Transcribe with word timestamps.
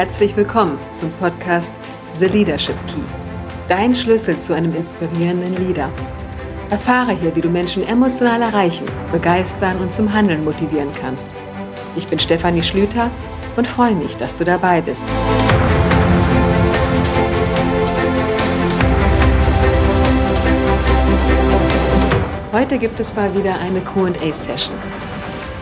Herzlich 0.00 0.34
willkommen 0.34 0.78
zum 0.92 1.10
Podcast 1.20 1.74
The 2.14 2.24
Leadership 2.24 2.74
Key. 2.86 3.02
Dein 3.68 3.94
Schlüssel 3.94 4.38
zu 4.38 4.54
einem 4.54 4.74
inspirierenden 4.74 5.54
Leader. 5.56 5.90
Erfahre 6.70 7.12
hier, 7.12 7.36
wie 7.36 7.42
du 7.42 7.50
Menschen 7.50 7.86
emotional 7.86 8.40
erreichen, 8.40 8.86
begeistern 9.12 9.78
und 9.78 9.92
zum 9.92 10.10
Handeln 10.10 10.42
motivieren 10.42 10.88
kannst. 10.98 11.28
Ich 11.96 12.06
bin 12.06 12.18
Stefanie 12.18 12.62
Schlüter 12.62 13.10
und 13.56 13.66
freue 13.66 13.94
mich, 13.94 14.16
dass 14.16 14.34
du 14.36 14.44
dabei 14.44 14.80
bist. 14.80 15.04
Heute 22.54 22.78
gibt 22.78 22.98
es 23.00 23.14
mal 23.14 23.36
wieder 23.36 23.58
eine 23.58 23.82
QA-Session. 23.82 24.78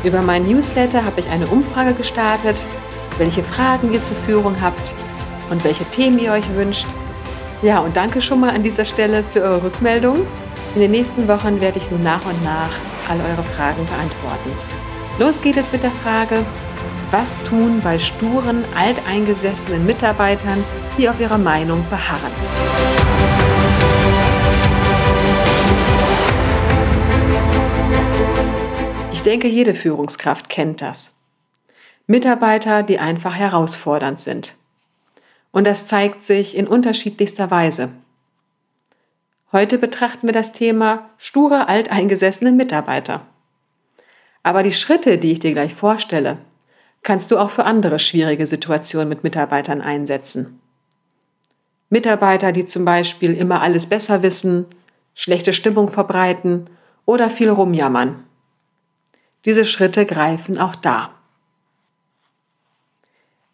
Über 0.04 0.22
meinen 0.22 0.46
Newsletter 0.46 1.04
habe 1.04 1.18
ich 1.18 1.28
eine 1.28 1.48
Umfrage 1.48 1.92
gestartet, 1.94 2.64
welche 3.18 3.42
Fragen 3.42 3.92
ihr 3.92 4.02
zur 4.02 4.16
Führung 4.16 4.56
habt 4.62 4.94
und 5.50 5.62
welche 5.64 5.84
Themen 5.86 6.18
ihr 6.18 6.32
euch 6.32 6.48
wünscht. 6.54 6.86
Ja, 7.62 7.80
und 7.80 7.96
danke 7.96 8.22
schon 8.22 8.40
mal 8.40 8.54
an 8.54 8.62
dieser 8.62 8.84
Stelle 8.84 9.24
für 9.32 9.42
eure 9.42 9.64
Rückmeldung. 9.64 10.26
In 10.74 10.80
den 10.80 10.92
nächsten 10.92 11.26
Wochen 11.26 11.60
werde 11.60 11.78
ich 11.78 11.90
nun 11.90 12.02
nach 12.02 12.24
und 12.24 12.44
nach 12.44 12.70
all 13.08 13.18
eure 13.20 13.42
Fragen 13.42 13.84
beantworten. 13.86 14.50
Los 15.18 15.42
geht 15.42 15.56
es 15.56 15.72
mit 15.72 15.82
der 15.82 15.90
Frage, 15.90 16.44
was 17.10 17.34
tun 17.48 17.80
bei 17.82 17.98
sturen, 17.98 18.64
alteingesessenen 18.76 19.84
Mitarbeitern, 19.84 20.62
die 20.96 21.08
auf 21.08 21.18
ihrer 21.18 21.38
Meinung 21.38 21.84
beharren? 21.90 22.32
Ich 29.12 29.22
denke, 29.22 29.48
jede 29.48 29.74
Führungskraft 29.74 30.48
kennt 30.48 30.80
das. 30.80 31.17
Mitarbeiter, 32.10 32.82
die 32.82 32.98
einfach 32.98 33.34
herausfordernd 33.34 34.18
sind. 34.18 34.54
Und 35.50 35.66
das 35.66 35.86
zeigt 35.86 36.22
sich 36.22 36.56
in 36.56 36.66
unterschiedlichster 36.66 37.50
Weise. 37.50 37.90
Heute 39.52 39.76
betrachten 39.76 40.26
wir 40.26 40.32
das 40.32 40.54
Thema 40.54 41.10
sture 41.18 41.68
alteingesessene 41.68 42.50
Mitarbeiter. 42.50 43.26
Aber 44.42 44.62
die 44.62 44.72
Schritte, 44.72 45.18
die 45.18 45.32
ich 45.32 45.40
dir 45.40 45.52
gleich 45.52 45.74
vorstelle, 45.74 46.38
kannst 47.02 47.30
du 47.30 47.36
auch 47.36 47.50
für 47.50 47.66
andere 47.66 47.98
schwierige 47.98 48.46
Situationen 48.46 49.10
mit 49.10 49.22
Mitarbeitern 49.22 49.82
einsetzen. 49.82 50.60
Mitarbeiter, 51.90 52.52
die 52.52 52.64
zum 52.64 52.86
Beispiel 52.86 53.34
immer 53.34 53.60
alles 53.60 53.84
besser 53.84 54.22
wissen, 54.22 54.64
schlechte 55.14 55.52
Stimmung 55.52 55.90
verbreiten 55.90 56.70
oder 57.04 57.28
viel 57.28 57.50
rumjammern. 57.50 58.24
Diese 59.44 59.66
Schritte 59.66 60.06
greifen 60.06 60.56
auch 60.56 60.74
da. 60.74 61.17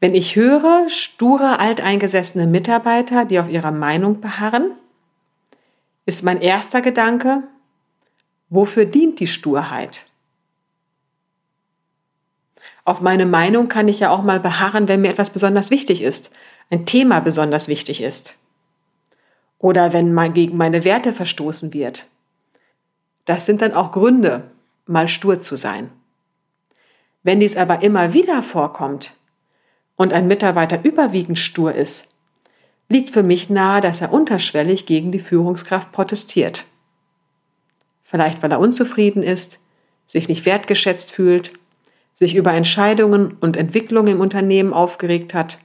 Wenn 0.05 0.15
ich 0.15 0.37
höre, 0.37 0.91
sture, 0.91 1.61
alteingesessene 1.61 2.47
Mitarbeiter, 2.47 3.25
die 3.25 3.41
auf 3.41 3.49
ihrer 3.49 3.71
Meinung 3.71 4.21
beharren, 4.21 4.73
ist 6.05 6.23
mein 6.23 6.43
erster 6.43 6.83
Gedanke, 6.83 7.43
wofür 8.51 8.85
dient 8.85 9.19
die 9.19 9.27
Sturheit? 9.27 10.05
Auf 12.85 13.01
meine 13.01 13.25
Meinung 13.25 13.69
kann 13.69 13.89
ich 13.89 14.01
ja 14.01 14.11
auch 14.11 14.23
mal 14.23 14.41
beharren, 14.41 14.89
wenn 14.89 15.01
mir 15.01 15.09
etwas 15.09 15.31
besonders 15.31 15.71
wichtig 15.71 16.03
ist, 16.03 16.31
ein 16.69 16.85
Thema 16.85 17.21
besonders 17.21 17.69
wichtig 17.69 18.03
ist. 18.03 18.37
Oder 19.59 19.95
wenn 19.95 20.13
mal 20.13 20.31
gegen 20.31 20.59
meine 20.59 20.85
Werte 20.85 21.15
verstoßen 21.15 21.73
wird. 21.73 22.09
Das 23.25 23.47
sind 23.47 23.63
dann 23.63 23.73
auch 23.73 23.91
Gründe, 23.91 24.51
mal 24.85 25.09
stur 25.09 25.41
zu 25.41 25.57
sein. 25.57 25.89
Wenn 27.23 27.41
dies 27.41 27.57
aber 27.57 27.83
immer 27.83 28.13
wieder 28.13 28.43
vorkommt, 28.43 29.15
und 29.97 30.13
ein 30.13 30.27
Mitarbeiter 30.27 30.85
überwiegend 30.85 31.39
stur 31.39 31.75
ist, 31.75 32.09
liegt 32.89 33.11
für 33.11 33.23
mich 33.23 33.51
nahe, 33.51 33.81
dass 33.81 34.01
er 34.01 34.13
unterschwellig 34.13 34.87
gegen 34.87 35.13
die 35.13 35.21
Führungskraft 35.21 35.93
protestiert. 35.93 36.67
Vielleicht 38.03 38.43
weil 38.43 38.53
er 38.53 38.61
unzufrieden 38.61 39.23
ist, 39.23 39.59
sich 40.07 40.29
nicht 40.29 40.47
wertgeschätzt 40.47 41.11
fühlt, 41.11 41.53
sich 42.13 42.37
über 42.37 42.53
Entscheidungen 42.53 43.37
und 43.41 43.57
Entwicklungen 43.57 44.15
im 44.15 44.21
Unternehmen 44.21 44.73
aufgeregt 44.73 45.35
hat. 45.35 45.59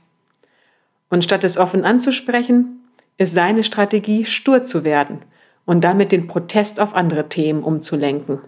Und 1.10 1.24
statt 1.24 1.44
es 1.44 1.58
offen 1.58 1.84
anzusprechen, 1.84 2.80
ist 3.18 3.34
seine 3.34 3.64
Strategie, 3.64 4.26
stur 4.26 4.64
zu 4.64 4.84
werden 4.84 5.20
und 5.66 5.84
damit 5.84 6.12
den 6.12 6.28
Protest 6.28 6.80
auf 6.80 6.96
andere 6.96 7.30
Themen 7.30 7.64
umzulenken. 7.64 8.40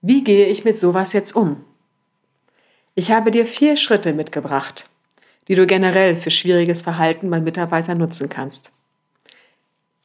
Wie 0.00 0.24
gehe 0.24 0.46
ich 0.46 0.64
mit 0.64 0.78
sowas 0.78 1.12
jetzt 1.12 1.36
um? 1.36 1.65
Ich 2.98 3.12
habe 3.12 3.30
dir 3.30 3.44
vier 3.44 3.76
Schritte 3.76 4.14
mitgebracht, 4.14 4.88
die 5.48 5.54
du 5.54 5.66
generell 5.66 6.16
für 6.16 6.30
schwieriges 6.30 6.80
Verhalten 6.80 7.28
bei 7.28 7.42
Mitarbeitern 7.42 7.98
nutzen 7.98 8.30
kannst. 8.30 8.72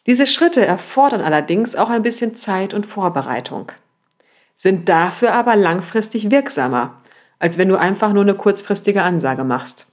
Diese 0.07 0.28
Schritte 0.28 0.66
erfordern 0.66 1.22
allerdings 1.22 1.78
auch 1.78 1.90
ein 1.90 2.03
bisschen 2.03 2.35
Zeit 2.35 2.74
und 2.74 2.85
Vorbereitung, 2.85 3.72
sind 4.57 4.90
dafür 4.90 5.31
aber 5.31 5.56
langfristig 5.56 6.31
wirksamer, 6.31 7.02
als 7.40 7.57
wenn 7.57 7.69
du 7.69 7.79
einfach 7.79 8.12
nur 8.12 8.24
eine 8.24 8.35
kurzfristige 8.35 9.03
Ansage 9.03 9.46
machst. 9.46 9.88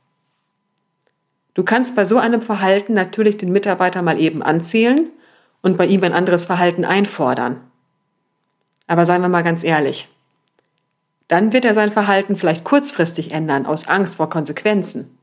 Du 1.55 1.63
kannst 1.63 1.95
bei 1.95 2.05
so 2.05 2.19
einem 2.19 2.43
Verhalten 2.43 2.95
natürlich 2.95 3.37
den 3.37 3.53
Mitarbeiter 3.53 4.03
mal 4.03 4.19
eben 4.19 4.43
anzählen 4.43 5.07
und 5.63 5.79
bei 5.79 5.87
ihm 5.87 6.03
ein 6.03 6.13
anderes 6.15 6.47
Verhalten 6.47 6.85
einfordern. 6.85 7.61
Aber 8.89 9.07
seien 9.07 9.23
wir 9.23 9.29
mal 9.29 9.45
ganz 9.45 9.63
ehrlich, 9.63 10.09
dann 11.29 11.53
wird 11.53 11.65
er 11.65 11.75
sein 11.75 11.93
Verhalten 11.93 12.37
vielleicht 12.37 12.65
kurzfristig 12.65 13.31
ändern 13.31 13.67
aus 13.67 13.87
Angst 13.87 14.17
vor 14.17 14.31
Konsequenzen. 14.31 15.19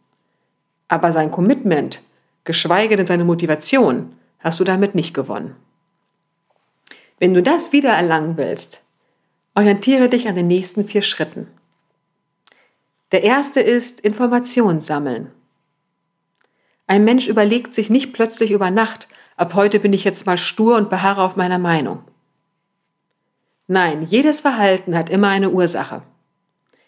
Aber 0.88 1.12
sein 1.12 1.32
Commitment, 1.32 2.02
geschweige 2.44 2.96
denn 2.96 3.08
seine 3.08 3.24
Motivation, 3.24 4.14
hast 4.40 4.60
du 4.60 4.64
damit 4.64 4.94
nicht 4.94 5.14
gewonnen. 5.14 5.56
Wenn 7.20 7.34
du 7.34 7.42
das 7.42 7.72
wieder 7.72 7.90
erlangen 7.90 8.38
willst, 8.38 8.82
orientiere 9.56 10.10
dich 10.10 10.28
an 10.28 10.36
den 10.36 10.48
nächsten 10.48 10.86
vier 10.86 11.02
Schritten. 11.02 11.48
Der 13.12 13.24
erste 13.24 13.62
ist 13.62 14.02
Information 14.02 14.82
sammeln. 14.82 15.32
Ein 16.88 17.04
Mensch 17.04 17.28
überlegt 17.28 17.74
sich 17.74 17.90
nicht 17.90 18.14
plötzlich 18.14 18.52
über 18.52 18.70
Nacht, 18.70 19.08
ab 19.38 19.56
heute 19.56 19.80
bin 19.80 19.94
ich 19.94 20.04
jetzt 20.04 20.28
mal 20.28 20.38
stur 20.38 20.76
und 20.76 20.90
beharre 20.90 21.24
auf 21.24 21.36
meiner 21.36 21.58
Meinung. 21.58 22.04
Nein, 23.68 24.04
jedes 24.04 24.42
Verhalten 24.42 24.96
hat 24.96 25.10
immer 25.10 25.30
eine 25.30 25.50
Ursache. 25.50 26.04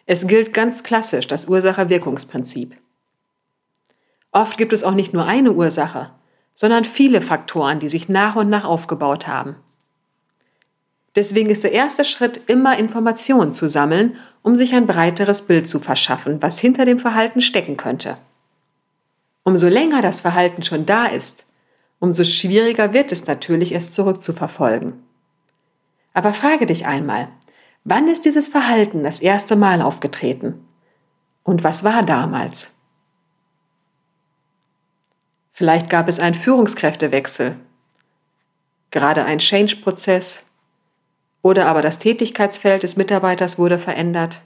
Es 0.06 0.28
gilt 0.28 0.54
ganz 0.54 0.84
klassisch 0.84 1.28
das 1.28 1.48
Ursache-Wirkungsprinzip. 1.48 2.76
Oft 4.32 4.58
gibt 4.58 4.74
es 4.74 4.84
auch 4.84 4.94
nicht 4.94 5.14
nur 5.14 5.26
eine 5.26 5.54
Ursache, 5.54 6.12
sondern 6.54 6.86
viele 6.86 7.22
Faktoren, 7.22 7.80
die 7.80 7.90
sich 7.90 8.10
nach 8.10 8.36
und 8.36 8.50
nach 8.50 8.64
aufgebaut 8.64 9.28
haben. 9.28 9.56
Deswegen 11.16 11.50
ist 11.50 11.64
der 11.64 11.72
erste 11.72 12.06
Schritt 12.06 12.42
immer 12.46 12.78
Informationen 12.78 13.52
zu 13.52 13.68
sammeln, 13.68 14.18
um 14.44 14.56
sich 14.56 14.76
ein 14.76 14.86
breiteres 14.86 15.42
Bild 15.42 15.68
zu 15.68 15.80
verschaffen, 15.80 16.44
was 16.44 16.60
hinter 16.60 16.86
dem 16.86 17.00
Verhalten 17.00 17.42
stecken 17.42 17.76
könnte. 17.76 18.20
Umso 19.44 19.68
länger 19.68 20.04
das 20.04 20.22
Verhalten 20.22 20.62
schon 20.62 20.86
da 20.86 21.08
ist, 21.08 21.48
umso 22.00 22.24
schwieriger 22.24 22.94
wird 22.94 23.12
es 23.12 23.26
natürlich, 23.26 23.74
es 23.74 23.92
zurückzuverfolgen. 23.92 25.07
Aber 26.18 26.34
frage 26.34 26.66
dich 26.66 26.88
einmal, 26.88 27.28
wann 27.84 28.08
ist 28.08 28.26
dieses 28.26 28.48
Verhalten 28.48 29.04
das 29.04 29.20
erste 29.20 29.56
Mal 29.56 29.84
aufgetreten? 29.84 30.68
Und 31.44 31.64
was 31.64 31.84
war 31.84 32.02
damals? 32.02 32.74
Vielleicht 35.54 35.92
gab 35.92 36.08
es 36.08 36.20
einen 36.20 36.34
Führungskräftewechsel, 36.34 37.56
gerade 38.90 39.26
ein 39.26 39.38
Change-Prozess 39.38 40.48
oder 41.44 41.68
aber 41.68 41.84
das 41.84 42.00
Tätigkeitsfeld 42.00 42.82
des 42.82 42.98
Mitarbeiters 42.98 43.60
wurde 43.60 43.78
verändert. 43.78 44.42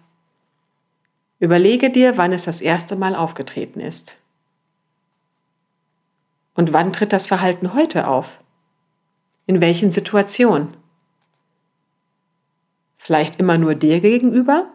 Überlege 1.40 1.90
dir, 1.90 2.18
wann 2.18 2.34
es 2.34 2.44
das 2.44 2.60
erste 2.60 2.98
Mal 2.98 3.16
aufgetreten 3.16 3.80
ist. 3.80 4.18
Und 6.54 6.74
wann 6.74 6.92
tritt 6.92 7.14
das 7.14 7.28
Verhalten 7.28 7.74
heute 7.74 8.10
auf? 8.10 8.40
In 9.46 9.62
welchen 9.62 9.90
Situationen? 9.90 10.81
Vielleicht 13.04 13.40
immer 13.40 13.58
nur 13.58 13.74
dir 13.74 14.00
gegenüber 14.00 14.68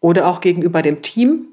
oder 0.00 0.28
auch 0.28 0.42
gegenüber 0.42 0.82
dem 0.82 1.00
Team. 1.00 1.46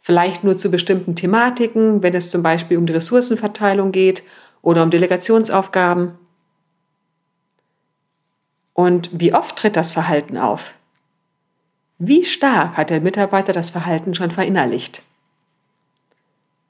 Vielleicht 0.00 0.44
nur 0.44 0.56
zu 0.56 0.70
bestimmten 0.70 1.14
Thematiken, 1.14 2.02
wenn 2.02 2.14
es 2.14 2.30
zum 2.30 2.42
Beispiel 2.42 2.78
um 2.78 2.86
die 2.86 2.94
Ressourcenverteilung 2.94 3.92
geht 3.92 4.22
oder 4.62 4.82
um 4.82 4.90
Delegationsaufgaben. 4.90 6.12
Und 8.72 9.10
wie 9.12 9.34
oft 9.34 9.56
tritt 9.56 9.76
das 9.76 9.92
Verhalten 9.92 10.38
auf? 10.38 10.72
Wie 11.98 12.24
stark 12.24 12.78
hat 12.78 12.88
der 12.88 13.02
Mitarbeiter 13.02 13.52
das 13.52 13.68
Verhalten 13.68 14.14
schon 14.14 14.30
verinnerlicht? 14.30 15.02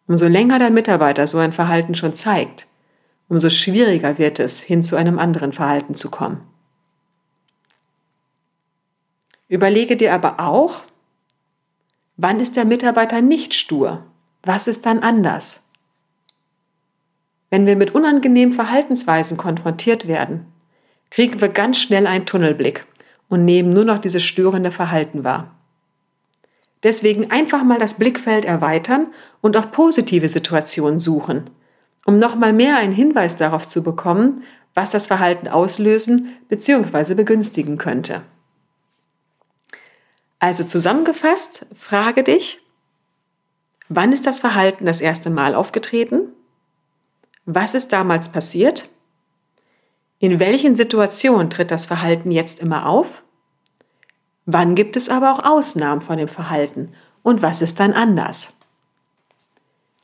Umso 0.08 0.26
länger 0.26 0.58
der 0.58 0.70
Mitarbeiter 0.70 1.28
so 1.28 1.38
ein 1.38 1.52
Verhalten 1.52 1.94
schon 1.94 2.16
zeigt, 2.16 2.66
umso 3.28 3.48
schwieriger 3.48 4.18
wird 4.18 4.40
es, 4.40 4.60
hin 4.60 4.82
zu 4.82 4.96
einem 4.96 5.20
anderen 5.20 5.52
Verhalten 5.52 5.94
zu 5.94 6.10
kommen. 6.10 6.40
Überlege 9.48 9.96
dir 9.96 10.14
aber 10.14 10.40
auch, 10.40 10.82
Wann 12.16 12.38
ist 12.38 12.56
der 12.56 12.64
Mitarbeiter 12.64 13.20
nicht 13.22 13.54
stur? 13.54 14.04
Was 14.44 14.68
ist 14.68 14.86
dann 14.86 15.00
anders? 15.00 15.64
Wenn 17.50 17.66
wir 17.66 17.74
mit 17.74 17.92
unangenehmen 17.92 18.54
Verhaltensweisen 18.54 19.36
konfrontiert 19.36 20.06
werden, 20.06 20.46
kriegen 21.10 21.40
wir 21.40 21.48
ganz 21.48 21.78
schnell 21.78 22.06
einen 22.06 22.24
Tunnelblick 22.24 22.86
und 23.28 23.44
nehmen 23.44 23.72
nur 23.72 23.84
noch 23.84 23.98
dieses 23.98 24.22
störende 24.22 24.70
Verhalten 24.70 25.24
wahr. 25.24 25.56
Deswegen 26.84 27.32
einfach 27.32 27.64
mal 27.64 27.80
das 27.80 27.94
Blickfeld 27.94 28.44
erweitern 28.44 29.08
und 29.40 29.56
auch 29.56 29.72
positive 29.72 30.28
Situationen 30.28 31.00
suchen, 31.00 31.50
um 32.04 32.20
nochmal 32.20 32.52
mehr 32.52 32.76
einen 32.76 32.92
Hinweis 32.92 33.36
darauf 33.36 33.66
zu 33.66 33.82
bekommen, 33.82 34.44
was 34.74 34.90
das 34.90 35.08
Verhalten 35.08 35.48
auslösen 35.48 36.36
bzw. 36.48 37.14
begünstigen 37.14 37.76
könnte. 37.76 38.22
Also 40.44 40.62
zusammengefasst, 40.62 41.64
frage 41.74 42.22
dich, 42.22 42.60
wann 43.88 44.12
ist 44.12 44.26
das 44.26 44.40
Verhalten 44.40 44.84
das 44.84 45.00
erste 45.00 45.30
Mal 45.30 45.54
aufgetreten? 45.54 46.34
Was 47.46 47.74
ist 47.74 47.94
damals 47.94 48.28
passiert? 48.28 48.90
In 50.18 50.40
welchen 50.40 50.74
Situationen 50.74 51.48
tritt 51.48 51.70
das 51.70 51.86
Verhalten 51.86 52.30
jetzt 52.30 52.60
immer 52.60 52.86
auf? 52.86 53.22
Wann 54.44 54.74
gibt 54.74 54.96
es 54.96 55.08
aber 55.08 55.32
auch 55.32 55.42
Ausnahmen 55.42 56.02
von 56.02 56.18
dem 56.18 56.28
Verhalten 56.28 56.92
und 57.22 57.40
was 57.40 57.62
ist 57.62 57.80
dann 57.80 57.94
anders? 57.94 58.52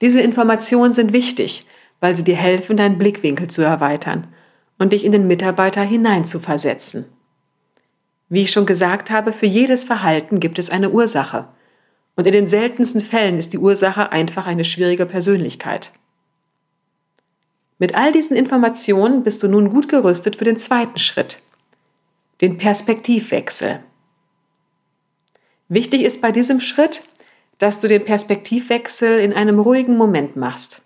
Diese 0.01 0.23
Informationen 0.23 0.95
sind 0.95 1.13
wichtig, 1.13 1.67
weil 2.01 2.17
sie 2.17 2.25
dir 2.25 2.37
helfen, 2.37 2.79
deinen 2.79 2.97
Blickwinkel 2.97 3.49
zu 3.49 3.61
erweitern 3.61 4.27
und 4.79 4.95
dich 4.95 5.05
in 5.05 5.13
den 5.13 5.27
Mitarbeiter 5.27 5.83
hineinzuversetzen. 5.83 7.20
Wie 8.31 8.43
ich 8.43 8.53
schon 8.53 8.65
gesagt 8.65 9.11
habe, 9.11 9.33
für 9.33 9.47
jedes 9.47 9.85
Verhalten 9.85 10.39
gibt 10.39 10.59
es 10.61 10.71
eine 10.71 10.91
Ursache. 10.91 11.49
Und 12.15 12.27
in 12.27 12.33
den 12.33 12.47
seltensten 12.47 13.01
Fällen 13.01 13.37
ist 13.37 13.53
die 13.53 13.59
Ursache 13.59 14.13
einfach 14.13 14.47
eine 14.47 14.65
schwierige 14.65 15.05
Persönlichkeit. 15.05 15.93
Mit 17.79 17.95
all 17.97 18.13
diesen 18.13 18.37
Informationen 18.37 19.25
bist 19.25 19.43
du 19.43 19.49
nun 19.49 19.71
gut 19.71 19.89
gerüstet 19.89 20.37
für 20.37 20.45
den 20.45 20.59
zweiten 20.59 20.99
Schritt, 20.99 21.43
den 22.41 22.57
Perspektivwechsel. 22.57 23.81
Wichtig 25.69 26.03
ist 26.03 26.23
bei 26.23 26.31
diesem 26.31 26.61
Schritt, 26.61 27.03
dass 27.59 27.81
du 27.81 27.89
den 27.89 28.05
Perspektivwechsel 28.05 29.19
in 29.19 29.33
einem 29.33 29.59
ruhigen 29.59 29.97
Moment 29.97 30.37
machst. 30.37 30.83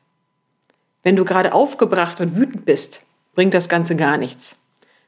Wenn 1.03 1.17
du 1.17 1.25
gerade 1.25 1.53
aufgebracht 1.53 2.21
und 2.21 2.37
wütend 2.37 2.65
bist, 2.65 3.03
bringt 3.35 3.53
das 3.53 3.69
Ganze 3.69 3.97
gar 3.97 4.17
nichts, 4.17 4.57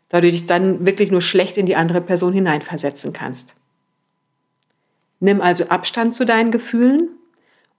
da 0.08 0.20
du 0.20 0.30
dich 0.30 0.46
dann 0.46 0.86
wirklich 0.86 1.10
nur 1.10 1.20
schlecht 1.20 1.58
in 1.58 1.66
die 1.66 1.76
andere 1.76 2.00
Person 2.00 2.32
hineinversetzen 2.32 3.12
kannst. 3.12 3.56
Nimm 5.20 5.40
also 5.40 5.68
Abstand 5.68 6.14
zu 6.14 6.24
deinen 6.24 6.50
Gefühlen 6.50 7.08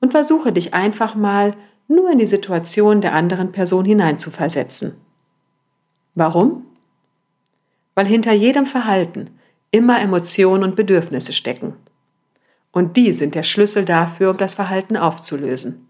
und 0.01 0.12
versuche 0.12 0.51
dich 0.51 0.74
einfach 0.74 1.15
mal 1.15 1.56
nur 1.88 2.12
in 2.12 2.18
die 2.18 2.25
Situation 2.25 3.01
der 3.01 3.13
anderen 3.13 3.51
Person 3.51 3.85
hineinzuversetzen. 3.85 4.95
Warum? 6.15 6.65
Weil 7.95 8.07
hinter 8.07 8.33
jedem 8.33 8.65
Verhalten 8.65 9.29
immer 9.71 10.01
Emotionen 10.01 10.63
und 10.63 10.75
Bedürfnisse 10.75 11.33
stecken. 11.33 11.75
Und 12.71 12.97
die 12.97 13.13
sind 13.13 13.35
der 13.35 13.44
Schlüssel 13.44 13.85
dafür, 13.85 14.31
um 14.31 14.38
das 14.38 14.56
Verhalten 14.56 14.97
aufzulösen. 14.97 15.88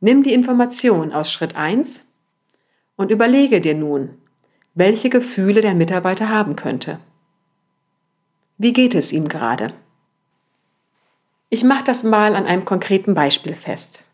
Nimm 0.00 0.22
die 0.22 0.32
Information 0.32 1.12
aus 1.12 1.30
Schritt 1.30 1.56
1 1.56 2.06
und 2.96 3.10
überlege 3.10 3.60
dir 3.60 3.74
nun, 3.74 4.19
welche 4.74 5.10
Gefühle 5.10 5.60
der 5.60 5.74
Mitarbeiter 5.74 6.28
haben 6.28 6.56
könnte. 6.56 6.98
Wie 8.58 8.72
geht 8.72 8.94
es 8.94 9.12
ihm 9.12 9.28
gerade? 9.28 9.72
Ich 11.48 11.64
mache 11.64 11.84
das 11.84 12.04
mal 12.04 12.36
an 12.36 12.46
einem 12.46 12.64
konkreten 12.64 13.14
Beispiel 13.14 13.54
fest. 13.54 14.04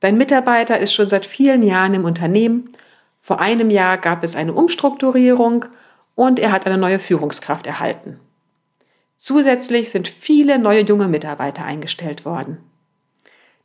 Dein 0.00 0.16
Mitarbeiter 0.16 0.78
ist 0.78 0.94
schon 0.94 1.08
seit 1.08 1.26
vielen 1.26 1.62
Jahren 1.62 1.94
im 1.94 2.04
Unternehmen. 2.04 2.72
Vor 3.20 3.40
einem 3.40 3.68
Jahr 3.70 3.98
gab 3.98 4.24
es 4.24 4.36
eine 4.36 4.52
Umstrukturierung 4.52 5.66
und 6.14 6.38
er 6.38 6.52
hat 6.52 6.66
eine 6.66 6.78
neue 6.78 6.98
Führungskraft 6.98 7.66
erhalten. 7.66 8.20
Zusätzlich 9.16 9.90
sind 9.90 10.08
viele 10.08 10.58
neue 10.58 10.82
junge 10.82 11.08
Mitarbeiter 11.08 11.64
eingestellt 11.64 12.24
worden. 12.24 12.58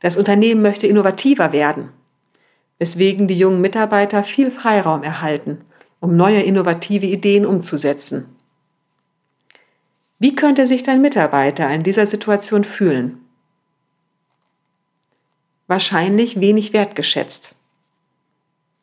Das 0.00 0.16
Unternehmen 0.16 0.60
möchte 0.60 0.86
innovativer 0.86 1.52
werden, 1.52 1.90
weswegen 2.78 3.28
die 3.28 3.38
jungen 3.38 3.60
Mitarbeiter 3.60 4.24
viel 4.24 4.50
Freiraum 4.50 5.02
erhalten, 5.02 5.60
um 6.00 6.16
neue 6.16 6.42
innovative 6.42 7.06
Ideen 7.06 7.46
umzusetzen. 7.46 8.36
Wie 10.18 10.34
könnte 10.34 10.66
sich 10.66 10.82
dein 10.82 11.00
Mitarbeiter 11.02 11.70
in 11.70 11.82
dieser 11.82 12.06
Situation 12.06 12.64
fühlen? 12.64 13.24
wahrscheinlich 15.66 16.40
wenig 16.40 16.72
wertgeschätzt. 16.72 17.54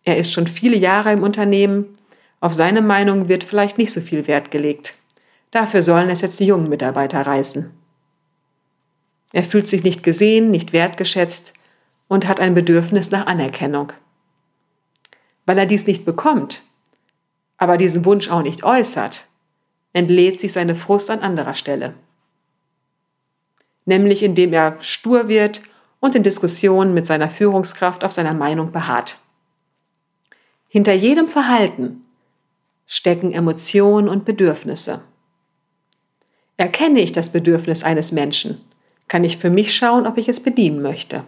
Er 0.04 0.18
ist 0.18 0.34
schon 0.34 0.48
viele 0.48 0.78
Jahre 0.78 1.12
im 1.12 1.24
Unternehmen, 1.24 1.96
auf 2.40 2.54
seine 2.54 2.82
Meinung 2.82 3.28
wird 3.28 3.44
vielleicht 3.44 3.78
nicht 3.78 3.92
so 3.94 4.02
viel 4.02 4.28
Wert 4.28 4.50
gelegt. 4.50 4.96
Dafür 5.52 5.84
sollen 5.84 6.10
es 6.10 6.22
jetzt 6.22 6.40
die 6.40 6.48
jungen 6.48 6.70
Mitarbeiter 6.70 7.22
reißen. 7.22 7.70
Er 9.32 9.44
fühlt 9.44 9.68
sich 9.68 9.84
nicht 9.84 10.02
gesehen, 10.02 10.50
nicht 10.50 10.74
wertgeschätzt 10.74 11.54
und 12.12 12.28
hat 12.28 12.42
ein 12.42 12.54
Bedürfnis 12.54 13.10
nach 13.10 13.26
Anerkennung. 13.26 13.94
Weil 15.46 15.58
er 15.58 15.66
dies 15.66 15.88
nicht 15.88 16.04
bekommt, 16.04 16.62
aber 17.56 17.78
diesen 17.78 18.04
Wunsch 18.04 18.30
auch 18.30 18.42
nicht 18.42 18.66
äußert, 18.66 19.28
entlädt 19.94 20.38
sich 20.42 20.52
seine 20.52 20.76
Frust 20.76 21.10
an 21.10 21.22
anderer 21.22 21.54
Stelle. 21.54 21.94
Nämlich 23.86 24.24
indem 24.24 24.52
er 24.52 24.76
stur 24.82 25.30
wird 25.30 25.62
und 26.02 26.14
in 26.14 26.22
Diskussionen 26.22 26.94
mit 26.94 27.08
seiner 27.08 27.30
Führungskraft 27.30 28.04
auf 28.04 28.12
seiner 28.12 28.34
Meinung 28.34 28.74
beharrt. 28.74 29.18
Hinter 30.68 30.92
jedem 30.92 31.30
Verhalten 31.30 32.04
stecken 32.88 33.32
Emotionen 33.32 34.10
und 34.10 34.26
Bedürfnisse. 34.26 35.00
Erkenne 36.58 37.00
ich 37.00 37.14
das 37.14 37.30
Bedürfnis 37.30 37.84
eines 37.84 38.12
Menschen, 38.12 38.60
kann 39.08 39.24
ich 39.24 39.38
für 39.38 39.50
mich 39.50 39.74
schauen, 39.74 40.06
ob 40.06 40.18
ich 40.18 40.28
es 40.28 40.42
bedienen 40.42 40.82
möchte. 40.82 41.24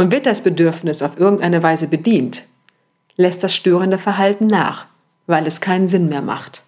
Und 0.00 0.12
wird 0.12 0.24
das 0.24 0.40
Bedürfnis 0.40 1.02
auf 1.02 1.18
irgendeine 1.18 1.62
Weise 1.62 1.86
bedient, 1.86 2.46
lässt 3.16 3.44
das 3.44 3.54
störende 3.54 3.98
Verhalten 3.98 4.46
nach, 4.46 4.86
weil 5.26 5.46
es 5.46 5.60
keinen 5.60 5.88
Sinn 5.88 6.08
mehr 6.08 6.22
macht. 6.22 6.62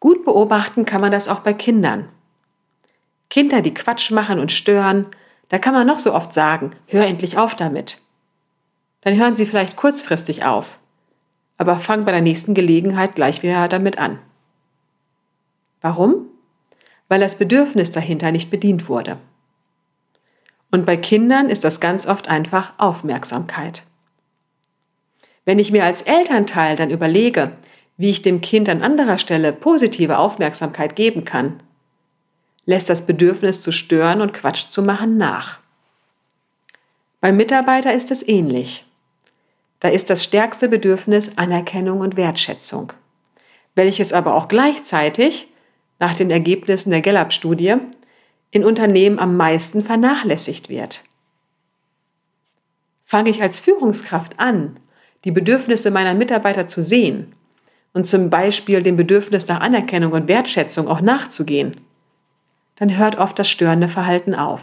Gut 0.00 0.24
beobachten 0.24 0.86
kann 0.86 1.00
man 1.00 1.12
das 1.12 1.28
auch 1.28 1.38
bei 1.38 1.52
Kindern. 1.52 2.08
Kinder, 3.30 3.62
die 3.62 3.74
Quatsch 3.74 4.10
machen 4.10 4.40
und 4.40 4.50
stören, 4.50 5.06
da 5.50 5.60
kann 5.60 5.72
man 5.72 5.86
noch 5.86 6.00
so 6.00 6.12
oft 6.12 6.32
sagen, 6.32 6.72
hör 6.88 7.06
endlich 7.06 7.38
auf 7.38 7.54
damit. 7.54 7.98
Dann 9.02 9.16
hören 9.16 9.36
sie 9.36 9.46
vielleicht 9.46 9.76
kurzfristig 9.76 10.44
auf, 10.44 10.80
aber 11.58 11.78
fangen 11.78 12.04
bei 12.04 12.10
der 12.10 12.22
nächsten 12.22 12.54
Gelegenheit 12.54 13.14
gleich 13.14 13.44
wieder 13.44 13.68
damit 13.68 14.00
an. 14.00 14.18
Warum? 15.80 16.26
Weil 17.06 17.20
das 17.20 17.38
Bedürfnis 17.38 17.92
dahinter 17.92 18.32
nicht 18.32 18.50
bedient 18.50 18.88
wurde. 18.88 19.16
Und 20.74 20.86
bei 20.86 20.96
Kindern 20.96 21.50
ist 21.50 21.62
das 21.62 21.78
ganz 21.78 22.04
oft 22.04 22.26
einfach 22.26 22.72
Aufmerksamkeit. 22.78 23.84
Wenn 25.44 25.60
ich 25.60 25.70
mir 25.70 25.84
als 25.84 26.02
Elternteil 26.02 26.74
dann 26.74 26.90
überlege, 26.90 27.52
wie 27.96 28.10
ich 28.10 28.22
dem 28.22 28.40
Kind 28.40 28.68
an 28.68 28.82
anderer 28.82 29.18
Stelle 29.18 29.52
positive 29.52 30.18
Aufmerksamkeit 30.18 30.96
geben 30.96 31.24
kann, 31.24 31.62
lässt 32.66 32.90
das 32.90 33.06
Bedürfnis 33.06 33.62
zu 33.62 33.70
stören 33.70 34.20
und 34.20 34.32
Quatsch 34.32 34.68
zu 34.68 34.82
machen 34.82 35.16
nach. 35.16 35.60
Beim 37.20 37.36
Mitarbeiter 37.36 37.94
ist 37.94 38.10
es 38.10 38.26
ähnlich. 38.26 38.84
Da 39.78 39.90
ist 39.90 40.10
das 40.10 40.24
stärkste 40.24 40.68
Bedürfnis 40.68 41.38
Anerkennung 41.38 42.00
und 42.00 42.16
Wertschätzung, 42.16 42.92
welches 43.76 44.12
aber 44.12 44.34
auch 44.34 44.48
gleichzeitig, 44.48 45.46
nach 46.00 46.16
den 46.16 46.32
Ergebnissen 46.32 46.90
der 46.90 47.00
Gallup-Studie, 47.00 47.76
in 48.54 48.64
Unternehmen 48.64 49.18
am 49.18 49.36
meisten 49.36 49.82
vernachlässigt 49.82 50.68
wird. 50.68 51.02
Fange 53.04 53.30
ich 53.30 53.42
als 53.42 53.58
Führungskraft 53.58 54.38
an, 54.38 54.78
die 55.24 55.32
Bedürfnisse 55.32 55.90
meiner 55.90 56.14
Mitarbeiter 56.14 56.68
zu 56.68 56.80
sehen 56.80 57.34
und 57.94 58.06
zum 58.06 58.30
Beispiel 58.30 58.80
dem 58.80 58.96
Bedürfnis 58.96 59.48
nach 59.48 59.58
Anerkennung 59.60 60.12
und 60.12 60.28
Wertschätzung 60.28 60.86
auch 60.86 61.00
nachzugehen, 61.00 61.80
dann 62.76 62.96
hört 62.96 63.18
oft 63.18 63.36
das 63.40 63.50
störende 63.50 63.88
Verhalten 63.88 64.36
auf. 64.36 64.62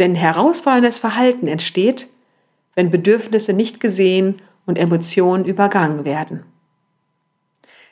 Denn 0.00 0.16
herausforderndes 0.16 0.98
Verhalten 0.98 1.46
entsteht, 1.46 2.08
wenn 2.74 2.90
Bedürfnisse 2.90 3.52
nicht 3.52 3.78
gesehen 3.78 4.42
und 4.66 4.78
Emotionen 4.78 5.44
übergangen 5.44 6.04
werden. 6.04 6.42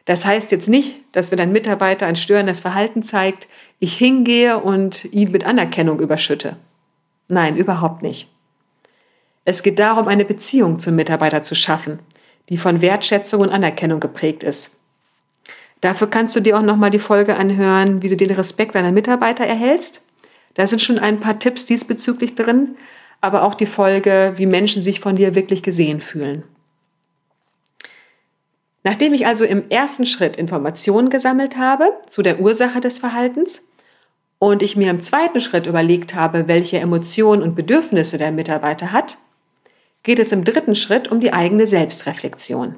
Das 0.06 0.24
heißt 0.24 0.52
jetzt 0.52 0.68
nicht, 0.68 1.00
dass 1.12 1.30
wenn 1.30 1.40
ein 1.40 1.52
Mitarbeiter 1.52 2.06
ein 2.06 2.16
störendes 2.16 2.60
Verhalten 2.60 3.02
zeigt, 3.02 3.48
ich 3.80 3.96
hingehe 3.96 4.58
und 4.58 5.04
ihn 5.12 5.32
mit 5.32 5.44
Anerkennung 5.44 6.00
überschütte. 6.00 6.56
Nein, 7.28 7.56
überhaupt 7.56 8.02
nicht. 8.02 8.28
Es 9.44 9.62
geht 9.62 9.78
darum, 9.78 10.08
eine 10.08 10.24
Beziehung 10.24 10.78
zum 10.78 10.94
Mitarbeiter 10.94 11.42
zu 11.42 11.54
schaffen, 11.54 11.98
die 12.48 12.56
von 12.56 12.80
Wertschätzung 12.80 13.40
und 13.42 13.50
Anerkennung 13.50 14.00
geprägt 14.00 14.44
ist. 14.44 14.76
Dafür 15.80 16.08
kannst 16.08 16.34
du 16.36 16.40
dir 16.40 16.56
auch 16.56 16.62
nochmal 16.62 16.90
die 16.90 16.98
Folge 17.00 17.36
anhören, 17.36 18.00
wie 18.00 18.08
du 18.08 18.16
den 18.16 18.30
Respekt 18.30 18.76
deiner 18.76 18.92
Mitarbeiter 18.92 19.44
erhältst. 19.44 20.00
Da 20.54 20.66
sind 20.66 20.80
schon 20.80 20.98
ein 20.98 21.20
paar 21.20 21.38
Tipps 21.38 21.66
diesbezüglich 21.66 22.34
drin, 22.34 22.76
aber 23.20 23.42
auch 23.42 23.54
die 23.54 23.66
Folge, 23.66 24.34
wie 24.36 24.46
Menschen 24.46 24.82
sich 24.82 25.00
von 25.00 25.16
dir 25.16 25.34
wirklich 25.34 25.62
gesehen 25.62 26.00
fühlen. 26.00 26.44
Nachdem 28.86 29.14
ich 29.14 29.26
also 29.26 29.42
im 29.44 29.68
ersten 29.68 30.06
Schritt 30.06 30.36
Informationen 30.36 31.10
gesammelt 31.10 31.56
habe 31.56 31.92
zu 32.08 32.22
der 32.22 32.38
Ursache 32.38 32.80
des 32.80 33.00
Verhaltens 33.00 33.64
und 34.38 34.62
ich 34.62 34.76
mir 34.76 34.90
im 34.90 35.00
zweiten 35.00 35.40
Schritt 35.40 35.66
überlegt 35.66 36.14
habe, 36.14 36.46
welche 36.46 36.78
Emotionen 36.78 37.42
und 37.42 37.56
Bedürfnisse 37.56 38.16
der 38.16 38.30
Mitarbeiter 38.30 38.92
hat, 38.92 39.18
geht 40.04 40.20
es 40.20 40.30
im 40.30 40.44
dritten 40.44 40.76
Schritt 40.76 41.10
um 41.10 41.18
die 41.18 41.32
eigene 41.32 41.66
Selbstreflexion. 41.66 42.76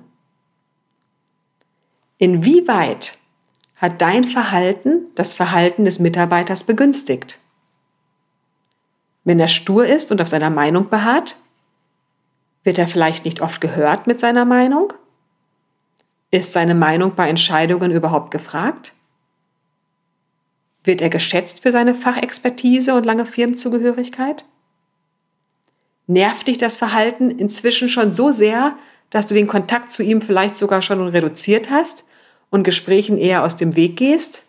Inwieweit 2.16 3.18
hat 3.76 4.00
dein 4.00 4.24
Verhalten 4.24 5.08
das 5.14 5.34
Verhalten 5.34 5.84
des 5.84 5.98
Mitarbeiters 5.98 6.64
begünstigt? 6.64 7.38
Wenn 9.24 9.38
er 9.38 9.48
stur 9.48 9.84
ist 9.84 10.10
und 10.10 10.22
auf 10.22 10.28
seiner 10.28 10.48
Meinung 10.48 10.88
beharrt, 10.88 11.36
wird 12.62 12.78
er 12.78 12.86
vielleicht 12.86 13.26
nicht 13.26 13.42
oft 13.42 13.60
gehört 13.60 14.06
mit 14.06 14.20
seiner 14.20 14.46
Meinung? 14.46 14.94
Ist 16.30 16.52
seine 16.52 16.74
Meinung 16.74 17.14
bei 17.14 17.28
Entscheidungen 17.28 17.90
überhaupt 17.90 18.30
gefragt? 18.30 18.92
Wird 20.84 21.00
er 21.00 21.10
geschätzt 21.10 21.60
für 21.60 21.72
seine 21.72 21.94
Fachexpertise 21.94 22.94
und 22.94 23.04
lange 23.04 23.26
Firmenzugehörigkeit? 23.26 24.44
Nervt 26.06 26.48
dich 26.48 26.56
das 26.56 26.78
Verhalten 26.78 27.30
inzwischen 27.30 27.90
schon 27.90 28.12
so 28.12 28.32
sehr, 28.32 28.76
dass 29.10 29.26
du 29.26 29.34
den 29.34 29.46
Kontakt 29.46 29.90
zu 29.90 30.02
ihm 30.02 30.22
vielleicht 30.22 30.56
sogar 30.56 30.80
schon 30.80 31.06
reduziert 31.06 31.70
hast 31.70 32.04
und 32.48 32.64
Gesprächen 32.64 33.18
eher 33.18 33.44
aus 33.44 33.56
dem 33.56 33.76
Weg 33.76 33.96
gehst? 33.96 34.44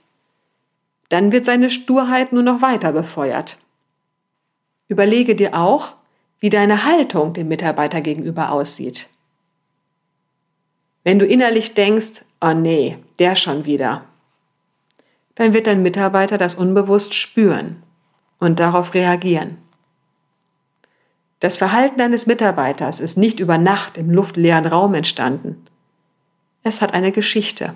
Dann 1.10 1.34
wird 1.34 1.44
seine 1.44 1.70
Sturheit 1.70 2.32
nur 2.32 2.44
noch 2.44 2.62
weiter 2.62 2.94
befeuert. 2.94 3.58
Überlege 4.88 5.36
dir 5.36 5.54
auch, 5.54 5.96
wie 6.40 6.50
deine 6.50 6.86
Haltung 6.86 7.34
dem 7.34 7.50
Mitarbeiter 7.50 8.00
gegenüber 8.00 8.52
aussieht. 8.52 9.09
Wenn 11.04 11.20
du 11.20 11.26
innerlich 11.26 11.74
denkst, 11.74 12.24
oh 12.42 12.54
nee, 12.54 12.98
der 13.20 13.36
schon 13.36 13.66
wieder, 13.66 14.04
dann 15.36 15.54
wird 15.54 15.68
dein 15.68 15.82
Mitarbeiter 15.82 16.38
das 16.38 16.56
unbewusst 16.56 17.14
spüren 17.14 17.82
und 18.40 18.60
darauf 18.60 18.94
reagieren. 18.94 19.58
Das 21.40 21.56
Verhalten 21.56 21.98
deines 21.98 22.26
Mitarbeiters 22.26 23.00
ist 23.00 23.18
nicht 23.18 23.40
über 23.40 23.58
Nacht 23.58 23.98
im 23.98 24.12
luftleeren 24.12 24.66
Raum 24.66 24.94
entstanden. 24.94 25.66
Es 26.64 26.82
hat 26.82 26.94
eine 26.94 27.14
Geschichte. 27.14 27.74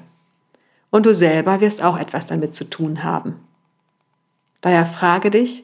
Und 0.91 1.05
du 1.05 1.15
selber 1.15 1.61
wirst 1.61 1.81
auch 1.81 1.97
etwas 1.97 2.25
damit 2.25 2.53
zu 2.53 2.65
tun 2.65 3.03
haben. 3.03 3.39
Daher 4.59 4.85
frage 4.85 5.31
dich, 5.31 5.63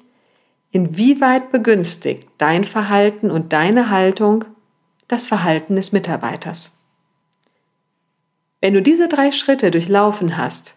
inwieweit 0.71 1.51
begünstigt 1.51 2.27
dein 2.37 2.63
Verhalten 2.63 3.29
und 3.29 3.51
deine 3.51 3.89
Haltung 3.89 4.45
das 5.09 5.27
Verhalten 5.27 5.75
des 5.75 5.91
Mitarbeiters? 5.91 6.78
Wenn 8.61 8.73
du 8.73 8.81
diese 8.81 9.07
drei 9.07 9.31
Schritte 9.31 9.71
durchlaufen 9.71 10.37
hast, 10.37 10.75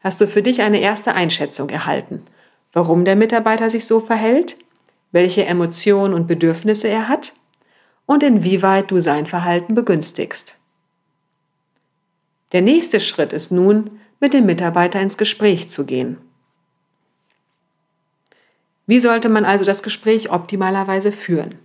hast 0.00 0.20
du 0.20 0.28
für 0.28 0.42
dich 0.42 0.62
eine 0.62 0.80
erste 0.80 1.14
Einschätzung 1.14 1.70
erhalten, 1.70 2.24
warum 2.72 3.04
der 3.04 3.16
Mitarbeiter 3.16 3.68
sich 3.68 3.86
so 3.86 4.00
verhält, 4.00 4.56
welche 5.10 5.44
Emotionen 5.44 6.14
und 6.14 6.26
Bedürfnisse 6.26 6.88
er 6.88 7.08
hat 7.08 7.32
und 8.06 8.22
inwieweit 8.22 8.90
du 8.90 9.00
sein 9.00 9.26
Verhalten 9.26 9.74
begünstigst. 9.74 10.56
Der 12.52 12.62
nächste 12.62 13.00
Schritt 13.00 13.32
ist 13.32 13.50
nun, 13.50 14.00
mit 14.20 14.32
dem 14.32 14.46
Mitarbeiter 14.46 15.00
ins 15.00 15.18
Gespräch 15.18 15.68
zu 15.68 15.84
gehen. 15.84 16.18
Wie 18.86 19.00
sollte 19.00 19.28
man 19.28 19.44
also 19.44 19.64
das 19.64 19.82
Gespräch 19.82 20.30
optimalerweise 20.30 21.12
führen? 21.12 21.58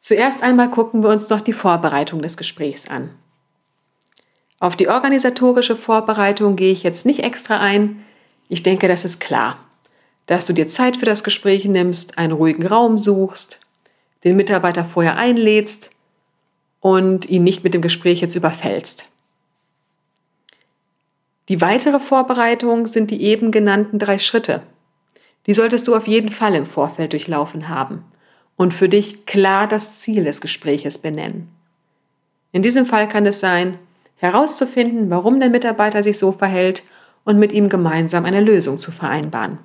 Zuerst 0.00 0.42
einmal 0.42 0.70
gucken 0.70 1.02
wir 1.02 1.10
uns 1.10 1.26
doch 1.26 1.42
die 1.42 1.52
Vorbereitung 1.52 2.22
des 2.22 2.38
Gesprächs 2.38 2.88
an. 2.88 3.10
Auf 4.58 4.74
die 4.74 4.88
organisatorische 4.88 5.76
Vorbereitung 5.76 6.56
gehe 6.56 6.72
ich 6.72 6.82
jetzt 6.82 7.04
nicht 7.04 7.22
extra 7.22 7.60
ein. 7.60 8.02
Ich 8.48 8.62
denke, 8.62 8.88
das 8.88 9.04
ist 9.04 9.20
klar, 9.20 9.58
dass 10.24 10.46
du 10.46 10.54
dir 10.54 10.68
Zeit 10.68 10.96
für 10.96 11.04
das 11.04 11.22
Gespräch 11.22 11.66
nimmst, 11.66 12.16
einen 12.16 12.32
ruhigen 12.32 12.66
Raum 12.66 12.96
suchst, 12.96 13.60
den 14.24 14.36
Mitarbeiter 14.36 14.86
vorher 14.86 15.16
einlädst 15.16 15.90
und 16.80 17.28
ihn 17.28 17.44
nicht 17.44 17.62
mit 17.62 17.74
dem 17.74 17.82
Gespräch 17.82 18.22
jetzt 18.22 18.34
überfällst. 18.34 19.06
Die 21.50 21.60
weitere 21.60 22.00
Vorbereitung 22.00 22.86
sind 22.86 23.10
die 23.10 23.22
eben 23.22 23.50
genannten 23.50 23.98
drei 23.98 24.18
Schritte. 24.18 24.62
Die 25.46 25.54
solltest 25.54 25.88
du 25.88 25.94
auf 25.94 26.06
jeden 26.06 26.30
Fall 26.30 26.54
im 26.54 26.64
Vorfeld 26.64 27.12
durchlaufen 27.12 27.68
haben 27.68 28.04
und 28.60 28.74
für 28.74 28.90
dich 28.90 29.24
klar 29.24 29.66
das 29.66 30.00
Ziel 30.00 30.24
des 30.24 30.42
Gespräches 30.42 30.98
benennen. 30.98 31.48
In 32.52 32.60
diesem 32.62 32.84
Fall 32.84 33.08
kann 33.08 33.24
es 33.24 33.40
sein, 33.40 33.78
herauszufinden, 34.16 35.08
warum 35.08 35.40
der 35.40 35.48
Mitarbeiter 35.48 36.02
sich 36.02 36.18
so 36.18 36.30
verhält 36.30 36.82
und 37.24 37.38
mit 37.38 37.52
ihm 37.52 37.70
gemeinsam 37.70 38.26
eine 38.26 38.42
Lösung 38.42 38.76
zu 38.76 38.92
vereinbaren. 38.92 39.60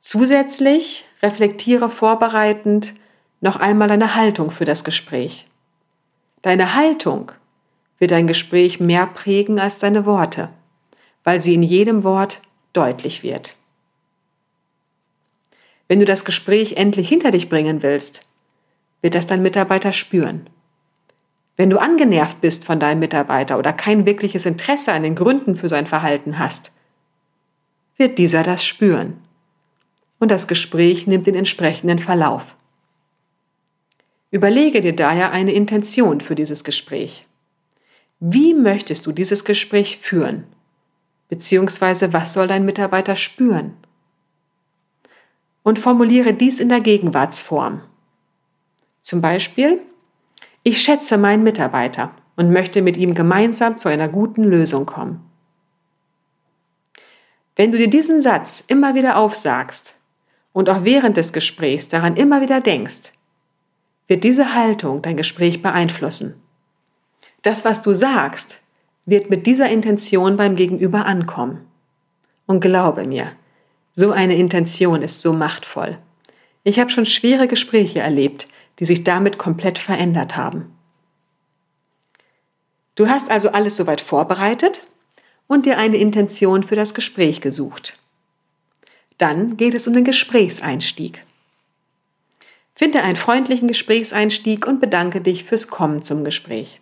Zusätzlich 0.00 1.04
reflektiere 1.22 1.90
vorbereitend 1.90 2.94
noch 3.42 3.56
einmal 3.56 3.88
deine 3.88 4.14
Haltung 4.14 4.50
für 4.50 4.64
das 4.64 4.84
Gespräch. 4.84 5.46
Deine 6.40 6.74
Haltung 6.74 7.32
wird 7.98 8.12
dein 8.12 8.26
Gespräch 8.26 8.80
mehr 8.80 9.06
prägen 9.08 9.58
als 9.58 9.78
deine 9.78 10.06
Worte, 10.06 10.48
weil 11.22 11.42
sie 11.42 11.52
in 11.52 11.62
jedem 11.62 12.02
Wort 12.02 12.40
deutlich 12.72 13.22
wird. 13.22 13.56
Wenn 15.88 15.98
du 15.98 16.04
das 16.04 16.24
Gespräch 16.24 16.76
endlich 16.76 17.08
hinter 17.08 17.30
dich 17.30 17.48
bringen 17.48 17.82
willst, 17.82 18.28
wird 19.00 19.14
das 19.14 19.26
dein 19.26 19.42
Mitarbeiter 19.42 19.92
spüren. 19.92 20.48
Wenn 21.56 21.70
du 21.70 21.78
angenervt 21.78 22.40
bist 22.40 22.64
von 22.64 22.78
deinem 22.78 23.00
Mitarbeiter 23.00 23.58
oder 23.58 23.72
kein 23.72 24.06
wirkliches 24.06 24.46
Interesse 24.46 24.92
an 24.92 25.02
den 25.02 25.14
Gründen 25.14 25.56
für 25.56 25.68
sein 25.68 25.86
Verhalten 25.86 26.38
hast, 26.38 26.70
wird 27.96 28.18
dieser 28.18 28.44
das 28.44 28.64
spüren. 28.64 29.18
Und 30.20 30.30
das 30.30 30.46
Gespräch 30.46 31.06
nimmt 31.06 31.26
den 31.26 31.34
entsprechenden 31.34 31.98
Verlauf. 31.98 32.54
Überlege 34.30 34.82
dir 34.82 34.94
daher 34.94 35.32
eine 35.32 35.52
Intention 35.52 36.20
für 36.20 36.34
dieses 36.34 36.64
Gespräch. 36.64 37.26
Wie 38.20 38.52
möchtest 38.52 39.06
du 39.06 39.12
dieses 39.12 39.44
Gespräch 39.44 39.96
führen? 39.96 40.44
Beziehungsweise 41.28 42.12
was 42.12 42.34
soll 42.34 42.46
dein 42.46 42.64
Mitarbeiter 42.64 43.16
spüren? 43.16 43.74
Und 45.68 45.78
formuliere 45.78 46.32
dies 46.32 46.60
in 46.60 46.70
der 46.70 46.80
Gegenwartsform. 46.80 47.82
Zum 49.02 49.20
Beispiel, 49.20 49.82
ich 50.62 50.80
schätze 50.80 51.18
meinen 51.18 51.42
Mitarbeiter 51.42 52.12
und 52.36 52.50
möchte 52.50 52.80
mit 52.80 52.96
ihm 52.96 53.12
gemeinsam 53.12 53.76
zu 53.76 53.90
einer 53.90 54.08
guten 54.08 54.44
Lösung 54.44 54.86
kommen. 54.86 55.20
Wenn 57.54 57.70
du 57.70 57.76
dir 57.76 57.90
diesen 57.90 58.22
Satz 58.22 58.64
immer 58.66 58.94
wieder 58.94 59.18
aufsagst 59.18 59.94
und 60.54 60.70
auch 60.70 60.84
während 60.84 61.18
des 61.18 61.34
Gesprächs 61.34 61.90
daran 61.90 62.16
immer 62.16 62.40
wieder 62.40 62.62
denkst, 62.62 63.12
wird 64.06 64.24
diese 64.24 64.54
Haltung 64.54 65.02
dein 65.02 65.18
Gespräch 65.18 65.60
beeinflussen. 65.60 66.40
Das, 67.42 67.66
was 67.66 67.82
du 67.82 67.92
sagst, 67.92 68.62
wird 69.04 69.28
mit 69.28 69.46
dieser 69.46 69.68
Intention 69.68 70.38
beim 70.38 70.56
Gegenüber 70.56 71.04
ankommen. 71.04 71.66
Und 72.46 72.60
glaube 72.60 73.06
mir, 73.06 73.32
so 73.98 74.12
eine 74.12 74.36
Intention 74.36 75.02
ist 75.02 75.22
so 75.22 75.32
machtvoll. 75.32 75.98
Ich 76.62 76.78
habe 76.78 76.88
schon 76.88 77.04
schwere 77.04 77.48
Gespräche 77.48 77.98
erlebt, 77.98 78.46
die 78.78 78.84
sich 78.84 79.02
damit 79.02 79.38
komplett 79.38 79.80
verändert 79.80 80.36
haben. 80.36 80.72
Du 82.94 83.08
hast 83.08 83.28
also 83.28 83.48
alles 83.48 83.76
soweit 83.76 84.00
vorbereitet 84.00 84.84
und 85.48 85.66
dir 85.66 85.78
eine 85.78 85.96
Intention 85.96 86.62
für 86.62 86.76
das 86.76 86.94
Gespräch 86.94 87.40
gesucht. 87.40 87.98
Dann 89.18 89.56
geht 89.56 89.74
es 89.74 89.88
um 89.88 89.94
den 89.94 90.04
Gesprächseinstieg. 90.04 91.24
Finde 92.76 93.02
einen 93.02 93.16
freundlichen 93.16 93.66
Gesprächseinstieg 93.66 94.64
und 94.68 94.78
bedanke 94.78 95.20
dich 95.20 95.42
fürs 95.42 95.66
Kommen 95.66 96.02
zum 96.02 96.22
Gespräch. 96.22 96.80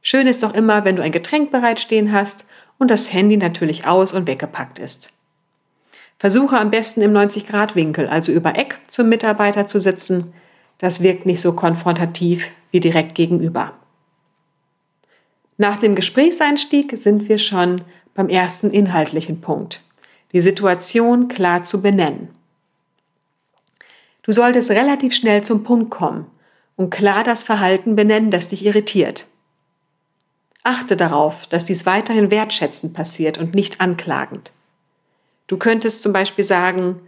Schön 0.00 0.28
ist 0.28 0.44
doch 0.44 0.54
immer, 0.54 0.84
wenn 0.84 0.94
du 0.94 1.02
ein 1.02 1.10
Getränk 1.10 1.50
bereitstehen 1.50 2.12
hast 2.12 2.44
und 2.78 2.88
das 2.88 3.12
Handy 3.12 3.36
natürlich 3.36 3.84
aus 3.84 4.12
und 4.12 4.28
weggepackt 4.28 4.78
ist. 4.78 5.12
Versuche 6.20 6.58
am 6.58 6.70
besten 6.70 7.00
im 7.00 7.14
90-Grad-Winkel, 7.14 8.06
also 8.06 8.30
über 8.30 8.54
Eck 8.54 8.78
zum 8.88 9.08
Mitarbeiter 9.08 9.66
zu 9.66 9.80
sitzen. 9.80 10.34
Das 10.76 11.02
wirkt 11.02 11.24
nicht 11.24 11.40
so 11.40 11.54
konfrontativ 11.54 12.46
wie 12.70 12.80
direkt 12.80 13.14
gegenüber. 13.14 13.72
Nach 15.56 15.78
dem 15.78 15.94
Gesprächseinstieg 15.94 16.92
sind 16.98 17.30
wir 17.30 17.38
schon 17.38 17.80
beim 18.12 18.28
ersten 18.28 18.70
inhaltlichen 18.70 19.40
Punkt, 19.40 19.82
die 20.32 20.42
Situation 20.42 21.28
klar 21.28 21.62
zu 21.62 21.80
benennen. 21.80 22.28
Du 24.22 24.32
solltest 24.32 24.70
relativ 24.70 25.14
schnell 25.14 25.42
zum 25.42 25.64
Punkt 25.64 25.90
kommen 25.90 26.26
und 26.76 26.90
klar 26.90 27.24
das 27.24 27.44
Verhalten 27.44 27.96
benennen, 27.96 28.30
das 28.30 28.48
dich 28.48 28.66
irritiert. 28.66 29.26
Achte 30.64 30.98
darauf, 30.98 31.46
dass 31.46 31.64
dies 31.64 31.86
weiterhin 31.86 32.30
wertschätzend 32.30 32.92
passiert 32.92 33.38
und 33.38 33.54
nicht 33.54 33.80
anklagend. 33.80 34.52
Du 35.50 35.56
könntest 35.56 36.02
zum 36.02 36.12
Beispiel 36.12 36.44
sagen, 36.44 37.00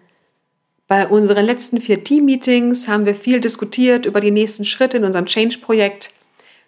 bei 0.88 1.06
unseren 1.06 1.46
letzten 1.46 1.80
vier 1.80 2.02
Team-Meetings 2.02 2.88
haben 2.88 3.06
wir 3.06 3.14
viel 3.14 3.40
diskutiert 3.40 4.04
über 4.04 4.20
die 4.20 4.32
nächsten 4.32 4.64
Schritte 4.64 4.96
in 4.96 5.04
unserem 5.04 5.26
Change-Projekt. 5.26 6.10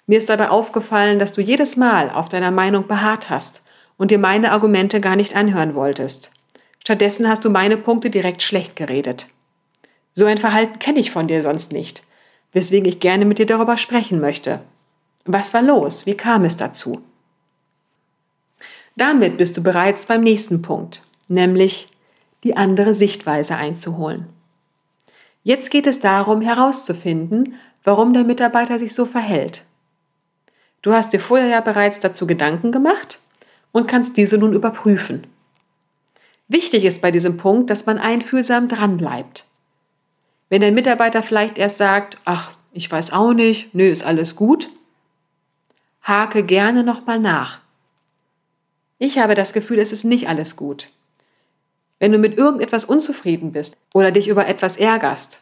Mir 0.07 0.19
ist 0.19 0.29
dabei 0.29 0.51
aufgefallen, 0.51 1.19
dass 1.19 1.33
du 1.33 1.41
jedes 1.41 1.77
Mal 1.77 2.11
auf 2.11 2.29
deiner 2.29 2.53
Meinung 2.53 2.87
beharrt 2.87 3.29
hast 3.29 3.63
und 3.97 4.13
dir 4.13 4.21
meine 4.21 4.53
Argumente 4.53 5.01
gar 5.01 5.17
nicht 5.17 5.35
anhören 5.35 5.75
wolltest. 5.75 6.31
Stattdessen 6.79 7.29
hast 7.29 7.45
du 7.45 7.51
meine 7.51 7.77
Punkte 7.77 8.09
direkt 8.09 8.45
schlecht 8.45 8.77
geredet. 8.77 9.27
So 10.13 10.27
ein 10.27 10.39
Verhalten 10.39 10.79
kenne 10.79 11.01
ich 11.01 11.11
von 11.11 11.27
dir 11.27 11.43
sonst 11.43 11.73
nicht, 11.73 12.05
weswegen 12.53 12.89
ich 12.89 13.01
gerne 13.01 13.25
mit 13.25 13.41
dir 13.41 13.47
darüber 13.47 13.79
sprechen 13.79 14.21
möchte. 14.21 14.61
Was 15.25 15.53
war 15.53 15.63
los? 15.63 16.07
Wie 16.07 16.17
kam 16.17 16.45
es 16.45 16.57
dazu? 16.57 17.03
Damit 18.95 19.39
bist 19.39 19.57
du 19.57 19.63
bereits 19.65 20.07
beim 20.07 20.23
nächsten 20.23 20.63
Punkt, 20.63 21.03
nämlich 21.31 21.89
die 22.43 22.57
andere 22.57 22.95
Sichtweise 22.95 23.57
einzuholen. 23.57 24.27
Jetzt 25.43 25.71
geht 25.71 25.87
es 25.87 26.01
darum 26.01 26.41
herauszufinden, 26.41 27.55
warum 27.85 28.13
der 28.13 28.25
Mitarbeiter 28.25 28.79
sich 28.79 28.95
so 28.95 29.05
verhält. 29.05 29.65
Du 30.83 30.93
hast 30.93 31.13
dir 31.13 31.21
vorher 31.21 31.49
ja 31.49 31.61
bereits 31.61 32.01
dazu 32.01 32.27
Gedanken 32.27 32.73
gemacht 32.73 33.19
und 33.73 33.89
kannst 33.89 34.17
diese 34.17 34.39
nun 34.39 34.53
überprüfen. 34.53 35.27
Wichtig 36.49 36.85
ist 36.85 37.03
bei 37.03 37.11
diesem 37.11 37.37
Punkt, 37.37 37.71
dass 37.71 37.87
man 37.87 37.99
einfühlsam 37.99 38.69
dranbleibt. 38.69 39.47
Wenn 40.49 40.61
der 40.61 40.73
Mitarbeiter 40.73 41.23
vielleicht 41.23 41.59
erst 41.59 41.79
sagt, 41.79 42.19
ach, 42.25 42.53
ich 42.73 42.91
weiß 42.91 43.13
auch 43.13 43.33
nicht, 43.33 43.75
nö, 43.75 43.89
ist 43.89 44.05
alles 44.05 44.37
gut, 44.37 44.69
hake 46.03 46.45
gerne 46.45 46.85
nochmal 46.85 47.19
nach. 47.19 47.61
Ich 48.99 49.19
habe 49.19 49.35
das 49.35 49.53
Gefühl, 49.53 49.79
es 49.79 49.93
ist 49.93 50.05
nicht 50.05 50.29
alles 50.29 50.57
gut. 50.57 50.91
Wenn 52.05 52.13
du 52.13 52.19
mit 52.19 52.37
irgendetwas 52.37 52.85
unzufrieden 52.85 53.53
bist 53.53 53.79
oder 53.95 54.11
dich 54.11 54.29
über 54.29 54.47
etwas 54.47 54.77
ärgerst, 54.77 55.41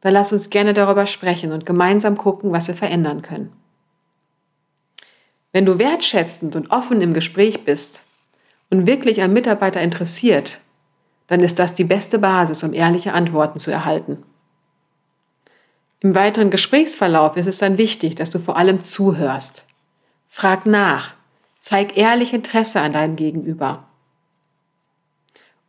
dann 0.00 0.12
lass 0.12 0.32
uns 0.32 0.50
gerne 0.50 0.74
darüber 0.74 1.06
sprechen 1.06 1.52
und 1.52 1.66
gemeinsam 1.66 2.16
gucken, 2.16 2.50
was 2.50 2.66
wir 2.66 2.74
verändern 2.74 3.22
können. 3.22 3.52
Wenn 5.52 5.64
du 5.64 5.78
wertschätzend 5.78 6.56
und 6.56 6.72
offen 6.72 7.00
im 7.00 7.14
Gespräch 7.14 7.64
bist 7.64 8.02
und 8.70 8.88
wirklich 8.88 9.20
ein 9.20 9.32
Mitarbeiter 9.32 9.80
interessiert, 9.82 10.58
dann 11.28 11.38
ist 11.38 11.60
das 11.60 11.74
die 11.74 11.84
beste 11.84 12.18
Basis, 12.18 12.64
um 12.64 12.72
ehrliche 12.72 13.12
Antworten 13.12 13.60
zu 13.60 13.70
erhalten. 13.70 14.24
Im 16.00 16.16
weiteren 16.16 16.50
Gesprächsverlauf 16.50 17.36
ist 17.36 17.46
es 17.46 17.58
dann 17.58 17.78
wichtig, 17.78 18.16
dass 18.16 18.30
du 18.30 18.40
vor 18.40 18.56
allem 18.56 18.82
zuhörst. 18.82 19.64
Frag 20.28 20.66
nach, 20.66 21.14
zeig 21.60 21.96
ehrlich 21.96 22.34
Interesse 22.34 22.80
an 22.80 22.92
deinem 22.92 23.14
Gegenüber. 23.14 23.84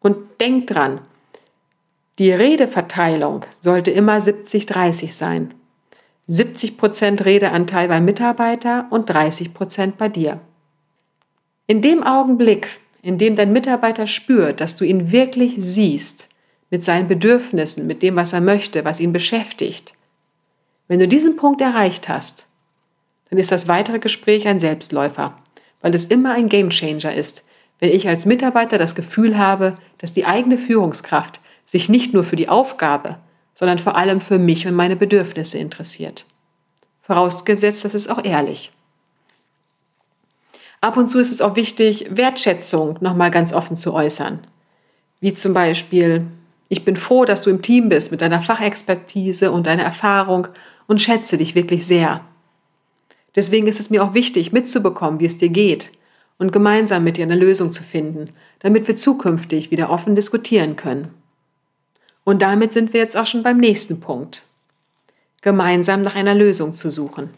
Und 0.05 0.39
denk 0.39 0.67
dran, 0.67 0.99
die 2.19 2.31
Redeverteilung 2.31 3.43
sollte 3.59 3.89
immer 3.89 4.19
70-30 4.19 5.11
sein. 5.11 5.55
70% 6.29 7.25
Redeanteil 7.25 7.87
beim 7.87 8.05
Mitarbeiter 8.05 8.85
und 8.91 9.09
30% 9.09 9.93
bei 9.97 10.07
dir. 10.07 10.39
In 11.65 11.81
dem 11.81 12.03
Augenblick, 12.03 12.67
in 13.01 13.17
dem 13.17 13.35
dein 13.35 13.51
Mitarbeiter 13.51 14.05
spürt, 14.05 14.61
dass 14.61 14.75
du 14.75 14.85
ihn 14.85 15.11
wirklich 15.11 15.55
siehst, 15.57 16.29
mit 16.69 16.83
seinen 16.83 17.07
Bedürfnissen, 17.07 17.87
mit 17.87 18.03
dem, 18.03 18.15
was 18.15 18.31
er 18.31 18.41
möchte, 18.41 18.85
was 18.85 18.99
ihn 18.99 19.11
beschäftigt, 19.11 19.93
wenn 20.87 20.99
du 20.99 21.07
diesen 21.07 21.35
Punkt 21.35 21.61
erreicht 21.61 22.09
hast, 22.09 22.45
dann 23.31 23.39
ist 23.39 23.51
das 23.51 23.67
weitere 23.67 23.97
Gespräch 23.97 24.47
ein 24.47 24.59
Selbstläufer, 24.59 25.35
weil 25.81 25.95
es 25.95 26.05
immer 26.05 26.33
ein 26.33 26.47
Gamechanger 26.47 27.15
ist, 27.15 27.43
wenn 27.79 27.91
ich 27.91 28.07
als 28.07 28.25
Mitarbeiter 28.25 28.77
das 28.77 28.95
Gefühl 28.95 29.37
habe, 29.37 29.75
dass 29.97 30.13
die 30.13 30.25
eigene 30.25 30.57
Führungskraft 30.57 31.39
sich 31.65 31.89
nicht 31.89 32.13
nur 32.13 32.23
für 32.23 32.35
die 32.35 32.49
Aufgabe, 32.49 33.17
sondern 33.53 33.79
vor 33.79 33.95
allem 33.95 34.21
für 34.21 34.37
mich 34.37 34.67
und 34.67 34.75
meine 34.75 34.95
Bedürfnisse 34.95 35.57
interessiert. 35.57 36.25
Vorausgesetzt, 37.01 37.83
das 37.85 37.95
ist 37.95 38.09
auch 38.09 38.23
ehrlich. 38.23 38.71
Ab 40.81 40.97
und 40.97 41.07
zu 41.07 41.19
ist 41.19 41.31
es 41.31 41.41
auch 41.41 41.55
wichtig, 41.55 42.07
Wertschätzung 42.09 42.97
nochmal 43.01 43.31
ganz 43.31 43.53
offen 43.53 43.75
zu 43.75 43.93
äußern. 43.93 44.39
Wie 45.19 45.33
zum 45.33 45.53
Beispiel, 45.53 46.27
ich 46.69 46.85
bin 46.85 46.97
froh, 46.97 47.25
dass 47.25 47.41
du 47.41 47.49
im 47.49 47.61
Team 47.61 47.89
bist 47.89 48.11
mit 48.11 48.21
deiner 48.21 48.41
Fachexpertise 48.41 49.51
und 49.51 49.67
deiner 49.67 49.83
Erfahrung 49.83 50.47
und 50.87 51.01
schätze 51.01 51.37
dich 51.37 51.55
wirklich 51.55 51.87
sehr. 51.87 52.21
Deswegen 53.35 53.67
ist 53.67 53.79
es 53.79 53.89
mir 53.89 54.03
auch 54.03 54.13
wichtig, 54.13 54.51
mitzubekommen, 54.51 55.19
wie 55.19 55.25
es 55.25 55.37
dir 55.37 55.49
geht 55.49 55.91
und 56.37 56.51
gemeinsam 56.51 57.03
mit 57.03 57.17
dir 57.17 57.23
eine 57.23 57.35
Lösung 57.35 57.71
zu 57.71 57.83
finden, 57.83 58.29
damit 58.59 58.87
wir 58.87 58.95
zukünftig 58.95 59.71
wieder 59.71 59.89
offen 59.89 60.15
diskutieren 60.15 60.75
können. 60.75 61.13
Und 62.23 62.41
damit 62.41 62.73
sind 62.73 62.93
wir 62.93 62.99
jetzt 62.99 63.15
auch 63.15 63.25
schon 63.25 63.43
beim 63.43 63.57
nächsten 63.57 63.99
Punkt. 63.99 64.43
Gemeinsam 65.41 66.01
nach 66.01 66.15
einer 66.15 66.33
Lösung 66.33 66.73
zu 66.73 66.89
suchen. 66.89 67.29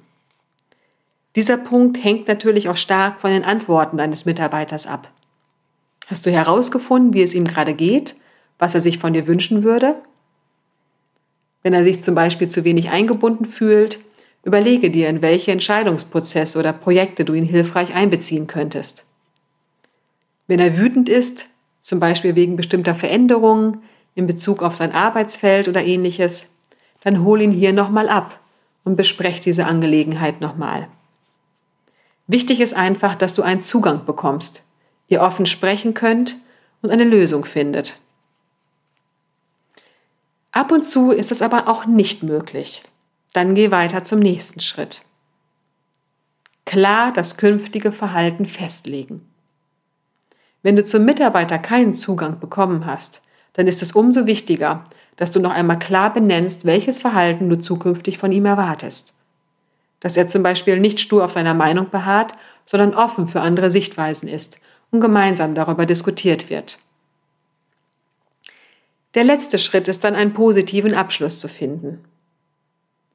Dieser 1.36 1.58
Punkt 1.58 2.04
hängt 2.04 2.28
natürlich 2.28 2.70
auch 2.70 2.78
stark 2.78 3.20
von 3.20 3.30
den 3.30 3.44
Antworten 3.44 3.98
deines 3.98 4.26
Mitarbeiters 4.26 4.88
ab. 4.88 5.12
Hast 6.08 6.26
du 6.26 6.32
herausgefunden, 6.32 7.14
wie 7.14 7.22
es 7.22 7.36
ihm 7.36 7.46
gerade 7.46 7.74
geht, 7.74 8.16
was 8.58 8.74
er 8.74 8.82
sich 8.82 8.98
von 8.98 9.14
dir 9.14 9.28
wünschen 9.28 9.64
würde? 9.64 9.96
Wenn 11.62 11.74
er 11.74 11.84
sich 11.84 12.02
zum 12.02 12.16
Beispiel 12.16 12.48
zu 12.48 12.64
wenig 12.64 12.90
eingebunden 12.90 13.46
fühlt, 13.46 14.00
überlege 14.44 14.90
dir, 14.90 15.10
in 15.10 15.22
welche 15.22 15.52
Entscheidungsprozesse 15.52 16.58
oder 16.60 16.74
Projekte 16.74 17.26
du 17.26 17.34
ihn 17.34 17.46
hilfreich 17.46 17.94
einbeziehen 17.94 18.48
könntest. 18.48 19.06
Wenn 20.48 20.60
er 20.60 20.78
wütend 20.78 21.10
ist, 21.10 21.48
zum 21.82 22.00
Beispiel 22.00 22.36
wegen 22.36 22.56
bestimmter 22.56 22.96
Veränderungen, 22.96 23.82
in 24.16 24.26
Bezug 24.26 24.64
auf 24.64 24.74
sein 24.74 24.94
Arbeitsfeld 24.94 25.68
oder 25.68 25.86
ähnliches, 25.86 26.50
dann 27.02 27.24
hol 27.24 27.42
ihn 27.42 27.52
hier 27.52 27.72
nochmal 27.72 28.10
ab 28.10 28.40
und 28.84 28.96
besprech 28.96 29.42
diese 29.42 29.66
Angelegenheit 29.66 30.42
nochmal. 30.42 30.88
Wichtig 32.26 32.60
ist 32.60 32.76
einfach, 32.76 33.16
dass 33.16 33.34
du 33.34 33.42
einen 33.42 33.62
Zugang 33.62 34.06
bekommst, 34.06 34.64
ihr 35.08 35.22
offen 35.22 35.46
sprechen 35.46 35.94
könnt 35.94 36.38
und 36.82 36.90
eine 36.90 37.04
Lösung 37.04 37.46
findet. 37.46 38.00
Ab 40.52 40.72
und 40.72 40.84
zu 40.84 41.12
ist 41.12 41.32
es 41.32 41.42
aber 41.42 41.68
auch 41.68 41.86
nicht 41.86 42.24
möglich. 42.24 42.84
Dann 43.34 43.56
geh 43.56 43.72
weiter 43.72 44.04
zum 44.04 44.20
nächsten 44.20 44.60
Schritt. 44.60 45.04
Klar 46.66 47.14
das 47.14 47.38
künftige 47.38 47.92
Verhalten 47.92 48.46
festlegen. 48.46 49.26
Wenn 50.64 50.76
du 50.76 50.84
zum 50.84 51.06
Mitarbeiter 51.06 51.60
keinen 51.60 51.94
Zugang 51.94 52.40
bekommen 52.40 52.86
hast, 52.86 53.22
dann 53.54 53.68
ist 53.68 53.82
es 53.82 53.94
umso 53.94 54.26
wichtiger, 54.26 54.86
dass 55.16 55.32
du 55.32 55.40
noch 55.40 55.52
einmal 55.52 55.80
klar 55.80 56.14
benennst, 56.14 56.66
welches 56.66 57.00
Verhalten 57.00 57.50
du 57.50 57.58
zukünftig 57.58 58.18
von 58.18 58.32
ihm 58.32 58.46
erwartest. 58.46 59.14
Dass 60.00 60.18
er 60.18 60.28
zum 60.28 60.44
Beispiel 60.44 60.80
nicht 60.80 61.00
stur 61.00 61.26
auf 61.26 61.32
seiner 61.32 61.54
Meinung 61.54 61.90
beharrt, 61.90 62.34
sondern 62.66 62.94
offen 62.94 63.28
für 63.28 63.42
andere 63.42 63.72
Sichtweisen 63.72 64.28
ist 64.28 64.60
und 64.92 65.02
gemeinsam 65.02 65.56
darüber 65.56 65.86
diskutiert 65.86 66.50
wird. 66.50 66.80
Der 69.16 69.24
letzte 69.24 69.58
Schritt 69.58 69.88
ist 69.88 70.04
dann 70.04 70.16
einen 70.16 70.34
positiven 70.34 70.94
Abschluss 70.94 71.40
zu 71.40 71.48
finden. 71.48 72.04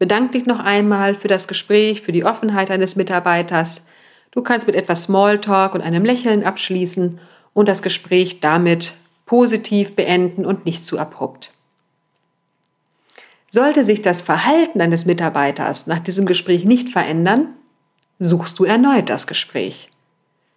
Bedank 0.02 0.32
dich 0.32 0.46
noch 0.46 0.58
einmal 0.58 1.14
für 1.14 1.28
das 1.28 1.46
Gespräch, 1.46 2.02
für 2.02 2.10
die 2.10 2.24
Offenheit 2.24 2.72
eines 2.72 2.96
Mitarbeiters. 2.96 3.86
Du 4.32 4.42
kannst 4.42 4.66
mit 4.66 4.74
etwas 4.74 5.04
Smalltalk 5.04 5.76
und 5.76 5.80
einem 5.80 6.04
Lächeln 6.04 6.42
abschließen 6.42 7.20
und 7.54 7.68
das 7.68 7.82
Gespräch 7.82 8.40
damit 8.40 8.94
positiv 9.26 9.94
beenden 9.94 10.44
und 10.44 10.66
nicht 10.66 10.84
zu 10.84 10.98
abrupt. 10.98 11.52
Sollte 13.48 13.84
sich 13.84 14.02
das 14.02 14.22
Verhalten 14.22 14.80
eines 14.80 15.04
Mitarbeiters 15.04 15.86
nach 15.86 16.00
diesem 16.00 16.26
Gespräch 16.26 16.64
nicht 16.64 16.88
verändern, 16.88 17.54
suchst 18.18 18.58
du 18.58 18.64
erneut 18.64 19.08
das 19.08 19.28
Gespräch. 19.28 19.88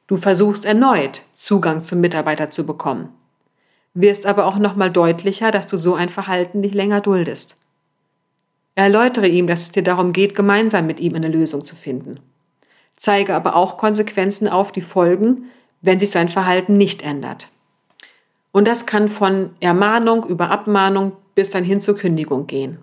Du 0.07 0.17
versuchst 0.17 0.65
erneut 0.65 1.21
Zugang 1.35 1.81
zum 1.83 2.01
Mitarbeiter 2.01 2.49
zu 2.49 2.65
bekommen, 2.65 3.09
wirst 3.93 4.25
aber 4.25 4.47
auch 4.47 4.57
nochmal 4.57 4.89
deutlicher, 4.89 5.51
dass 5.51 5.67
du 5.67 5.77
so 5.77 5.93
ein 5.93 6.09
Verhalten 6.09 6.61
nicht 6.61 6.73
länger 6.73 7.01
duldest. 7.01 7.57
Erläutere 8.75 9.27
ihm, 9.27 9.47
dass 9.47 9.63
es 9.63 9.71
dir 9.71 9.83
darum 9.83 10.11
geht, 10.13 10.35
gemeinsam 10.35 10.85
mit 10.85 10.99
ihm 10.99 11.15
eine 11.15 11.29
Lösung 11.29 11.63
zu 11.63 11.75
finden. 11.75 12.19
Zeige 12.97 13.33
aber 13.33 13.55
auch 13.55 13.77
Konsequenzen 13.77 14.47
auf, 14.47 14.71
die 14.71 14.81
folgen, 14.81 15.45
wenn 15.81 15.99
sich 15.99 16.11
sein 16.11 16.29
Verhalten 16.29 16.77
nicht 16.77 17.01
ändert. 17.01 17.47
Und 18.51 18.67
das 18.67 18.85
kann 18.85 19.09
von 19.09 19.51
Ermahnung 19.59 20.25
über 20.25 20.49
Abmahnung 20.49 21.13
bis 21.35 21.49
dann 21.49 21.63
hin 21.63 21.81
zur 21.81 21.97
Kündigung 21.97 22.47
gehen. 22.47 22.77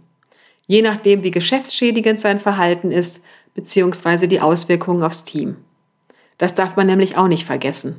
Je 0.67 0.83
nachdem, 0.83 1.23
wie 1.23 1.31
geschäftsschädigend 1.31 2.21
sein 2.21 2.41
Verhalten 2.41 2.91
ist, 2.91 3.23
beziehungsweise 3.55 4.29
die 4.29 4.41
Auswirkungen 4.41 5.03
aufs 5.03 5.25
Team. 5.25 5.57
Das 6.39 6.55
darf 6.55 6.77
man 6.77 6.87
nämlich 6.87 7.17
auch 7.17 7.29
nicht 7.29 7.45
vergessen. 7.45 7.97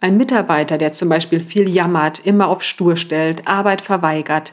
Ein 0.00 0.16
Mitarbeiter, 0.16 0.78
der 0.78 0.92
zum 0.92 1.08
Beispiel 1.08 1.40
viel 1.40 1.68
jammert, 1.68 2.24
immer 2.26 2.48
auf 2.48 2.62
Stur 2.62 2.96
stellt, 2.96 3.46
Arbeit 3.46 3.80
verweigert, 3.80 4.52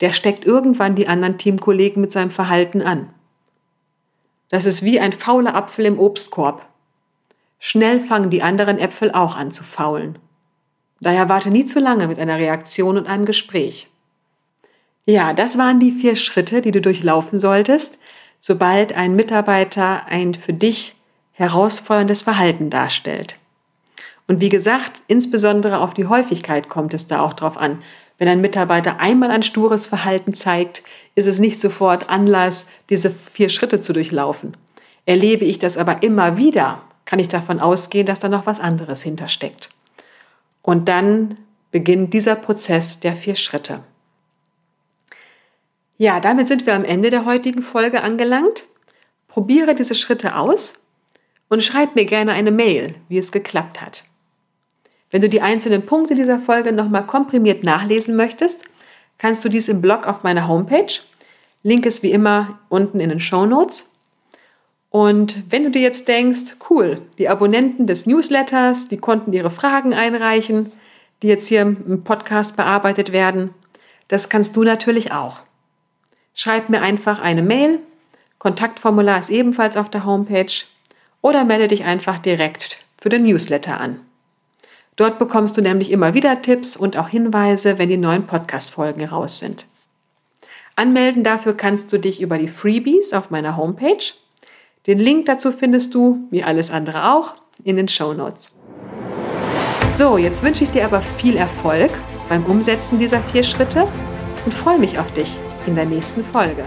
der 0.00 0.12
steckt 0.12 0.44
irgendwann 0.44 0.94
die 0.94 1.08
anderen 1.08 1.38
Teamkollegen 1.38 2.00
mit 2.00 2.12
seinem 2.12 2.30
Verhalten 2.30 2.82
an. 2.82 3.10
Das 4.48 4.66
ist 4.66 4.82
wie 4.82 4.98
ein 4.98 5.12
fauler 5.12 5.54
Apfel 5.54 5.86
im 5.86 5.98
Obstkorb. 5.98 6.66
Schnell 7.58 8.00
fangen 8.00 8.30
die 8.30 8.42
anderen 8.42 8.78
Äpfel 8.78 9.12
auch 9.12 9.36
an 9.36 9.52
zu 9.52 9.62
faulen. 9.62 10.18
Daher 11.00 11.28
warte 11.28 11.50
nie 11.50 11.64
zu 11.64 11.78
lange 11.78 12.08
mit 12.08 12.18
einer 12.18 12.38
Reaktion 12.38 12.98
und 12.98 13.06
einem 13.06 13.26
Gespräch. 13.26 13.88
Ja, 15.06 15.32
das 15.32 15.56
waren 15.56 15.80
die 15.80 15.92
vier 15.92 16.16
Schritte, 16.16 16.62
die 16.62 16.72
du 16.72 16.80
durchlaufen 16.80 17.38
solltest, 17.38 17.98
sobald 18.38 18.92
ein 18.94 19.16
Mitarbeiter 19.16 20.06
ein 20.06 20.34
für 20.34 20.52
dich 20.52 20.94
herausforderndes 21.32 22.22
Verhalten 22.22 22.70
darstellt. 22.70 23.36
Und 24.26 24.40
wie 24.40 24.48
gesagt, 24.48 25.02
insbesondere 25.08 25.80
auf 25.80 25.94
die 25.94 26.06
Häufigkeit 26.06 26.68
kommt 26.68 26.94
es 26.94 27.06
da 27.06 27.20
auch 27.20 27.32
drauf 27.32 27.56
an. 27.56 27.82
Wenn 28.20 28.28
ein 28.28 28.42
Mitarbeiter 28.42 29.00
einmal 29.00 29.30
ein 29.30 29.42
stures 29.42 29.86
Verhalten 29.86 30.34
zeigt, 30.34 30.82
ist 31.14 31.24
es 31.24 31.38
nicht 31.38 31.58
sofort 31.58 32.10
Anlass, 32.10 32.66
diese 32.90 33.10
vier 33.32 33.48
Schritte 33.48 33.80
zu 33.80 33.94
durchlaufen. 33.94 34.58
Erlebe 35.06 35.46
ich 35.46 35.58
das 35.58 35.78
aber 35.78 36.02
immer 36.02 36.36
wieder, 36.36 36.82
kann 37.06 37.18
ich 37.18 37.28
davon 37.28 37.60
ausgehen, 37.60 38.04
dass 38.04 38.20
da 38.20 38.28
noch 38.28 38.44
was 38.44 38.60
anderes 38.60 39.00
hintersteckt. 39.00 39.70
Und 40.60 40.86
dann 40.86 41.38
beginnt 41.70 42.12
dieser 42.12 42.36
Prozess 42.36 43.00
der 43.00 43.16
vier 43.16 43.36
Schritte. 43.36 43.82
Ja, 45.96 46.20
damit 46.20 46.46
sind 46.46 46.66
wir 46.66 46.74
am 46.74 46.84
Ende 46.84 47.08
der 47.08 47.24
heutigen 47.24 47.62
Folge 47.62 48.02
angelangt. 48.02 48.66
Probiere 49.28 49.74
diese 49.74 49.94
Schritte 49.94 50.36
aus 50.36 50.84
und 51.48 51.62
schreib 51.62 51.94
mir 51.94 52.04
gerne 52.04 52.32
eine 52.32 52.50
Mail, 52.50 52.96
wie 53.08 53.16
es 53.16 53.32
geklappt 53.32 53.80
hat. 53.80 54.04
Wenn 55.10 55.20
du 55.20 55.28
die 55.28 55.42
einzelnen 55.42 55.86
Punkte 55.86 56.14
dieser 56.14 56.38
Folge 56.38 56.72
nochmal 56.72 57.06
komprimiert 57.06 57.64
nachlesen 57.64 58.16
möchtest, 58.16 58.64
kannst 59.18 59.44
du 59.44 59.48
dies 59.48 59.68
im 59.68 59.80
Blog 59.80 60.06
auf 60.06 60.22
meiner 60.22 60.46
Homepage. 60.46 61.00
Link 61.62 61.84
ist 61.84 62.02
wie 62.02 62.12
immer 62.12 62.58
unten 62.68 63.00
in 63.00 63.10
den 63.10 63.20
Show 63.20 63.44
Notes. 63.44 63.90
Und 64.88 65.42
wenn 65.48 65.64
du 65.64 65.70
dir 65.70 65.82
jetzt 65.82 66.08
denkst, 66.08 66.56
cool, 66.68 67.02
die 67.18 67.28
Abonnenten 67.28 67.86
des 67.86 68.06
Newsletters, 68.06 68.88
die 68.88 68.96
konnten 68.96 69.32
ihre 69.32 69.50
Fragen 69.50 69.94
einreichen, 69.94 70.72
die 71.22 71.28
jetzt 71.28 71.48
hier 71.48 71.62
im 71.62 72.02
Podcast 72.02 72.56
bearbeitet 72.56 73.12
werden, 73.12 73.50
das 74.08 74.28
kannst 74.28 74.56
du 74.56 74.64
natürlich 74.64 75.12
auch. 75.12 75.40
Schreib 76.34 76.68
mir 76.68 76.82
einfach 76.82 77.20
eine 77.20 77.42
Mail, 77.42 77.80
Kontaktformular 78.38 79.20
ist 79.20 79.28
ebenfalls 79.28 79.76
auf 79.76 79.90
der 79.90 80.06
Homepage 80.06 80.64
oder 81.20 81.44
melde 81.44 81.68
dich 81.68 81.84
einfach 81.84 82.18
direkt 82.18 82.78
für 82.98 83.10
den 83.10 83.24
Newsletter 83.24 83.78
an. 83.78 84.00
Dort 84.96 85.18
bekommst 85.18 85.56
du 85.56 85.62
nämlich 85.62 85.90
immer 85.90 86.14
wieder 86.14 86.42
Tipps 86.42 86.76
und 86.76 86.96
auch 86.96 87.08
Hinweise, 87.08 87.78
wenn 87.78 87.88
die 87.88 87.96
neuen 87.96 88.26
Podcast-Folgen 88.26 89.04
raus 89.04 89.38
sind. 89.38 89.66
Anmelden 90.76 91.24
dafür 91.24 91.54
kannst 91.54 91.92
du 91.92 91.98
dich 91.98 92.20
über 92.20 92.38
die 92.38 92.48
Freebies 92.48 93.12
auf 93.12 93.30
meiner 93.30 93.56
Homepage 93.56 94.12
den 94.86 94.98
Link 94.98 95.26
dazu 95.26 95.52
findest 95.52 95.94
du, 95.94 96.26
wie 96.30 96.42
alles 96.42 96.70
andere 96.70 97.12
auch, 97.12 97.34
in 97.64 97.76
den 97.76 97.88
Show 97.88 98.14
Notes. 98.14 98.52
So, 99.92 100.16
jetzt 100.16 100.42
wünsche 100.42 100.64
ich 100.64 100.70
dir 100.70 100.86
aber 100.86 101.02
viel 101.02 101.36
Erfolg 101.36 101.90
beim 102.30 102.46
Umsetzen 102.46 102.98
dieser 102.98 103.20
vier 103.20 103.42
Schritte 103.42 103.86
und 104.46 104.54
freue 104.54 104.78
mich 104.78 104.98
auf 104.98 105.12
dich 105.12 105.36
in 105.66 105.74
der 105.74 105.84
nächsten 105.84 106.24
Folge. 106.24 106.64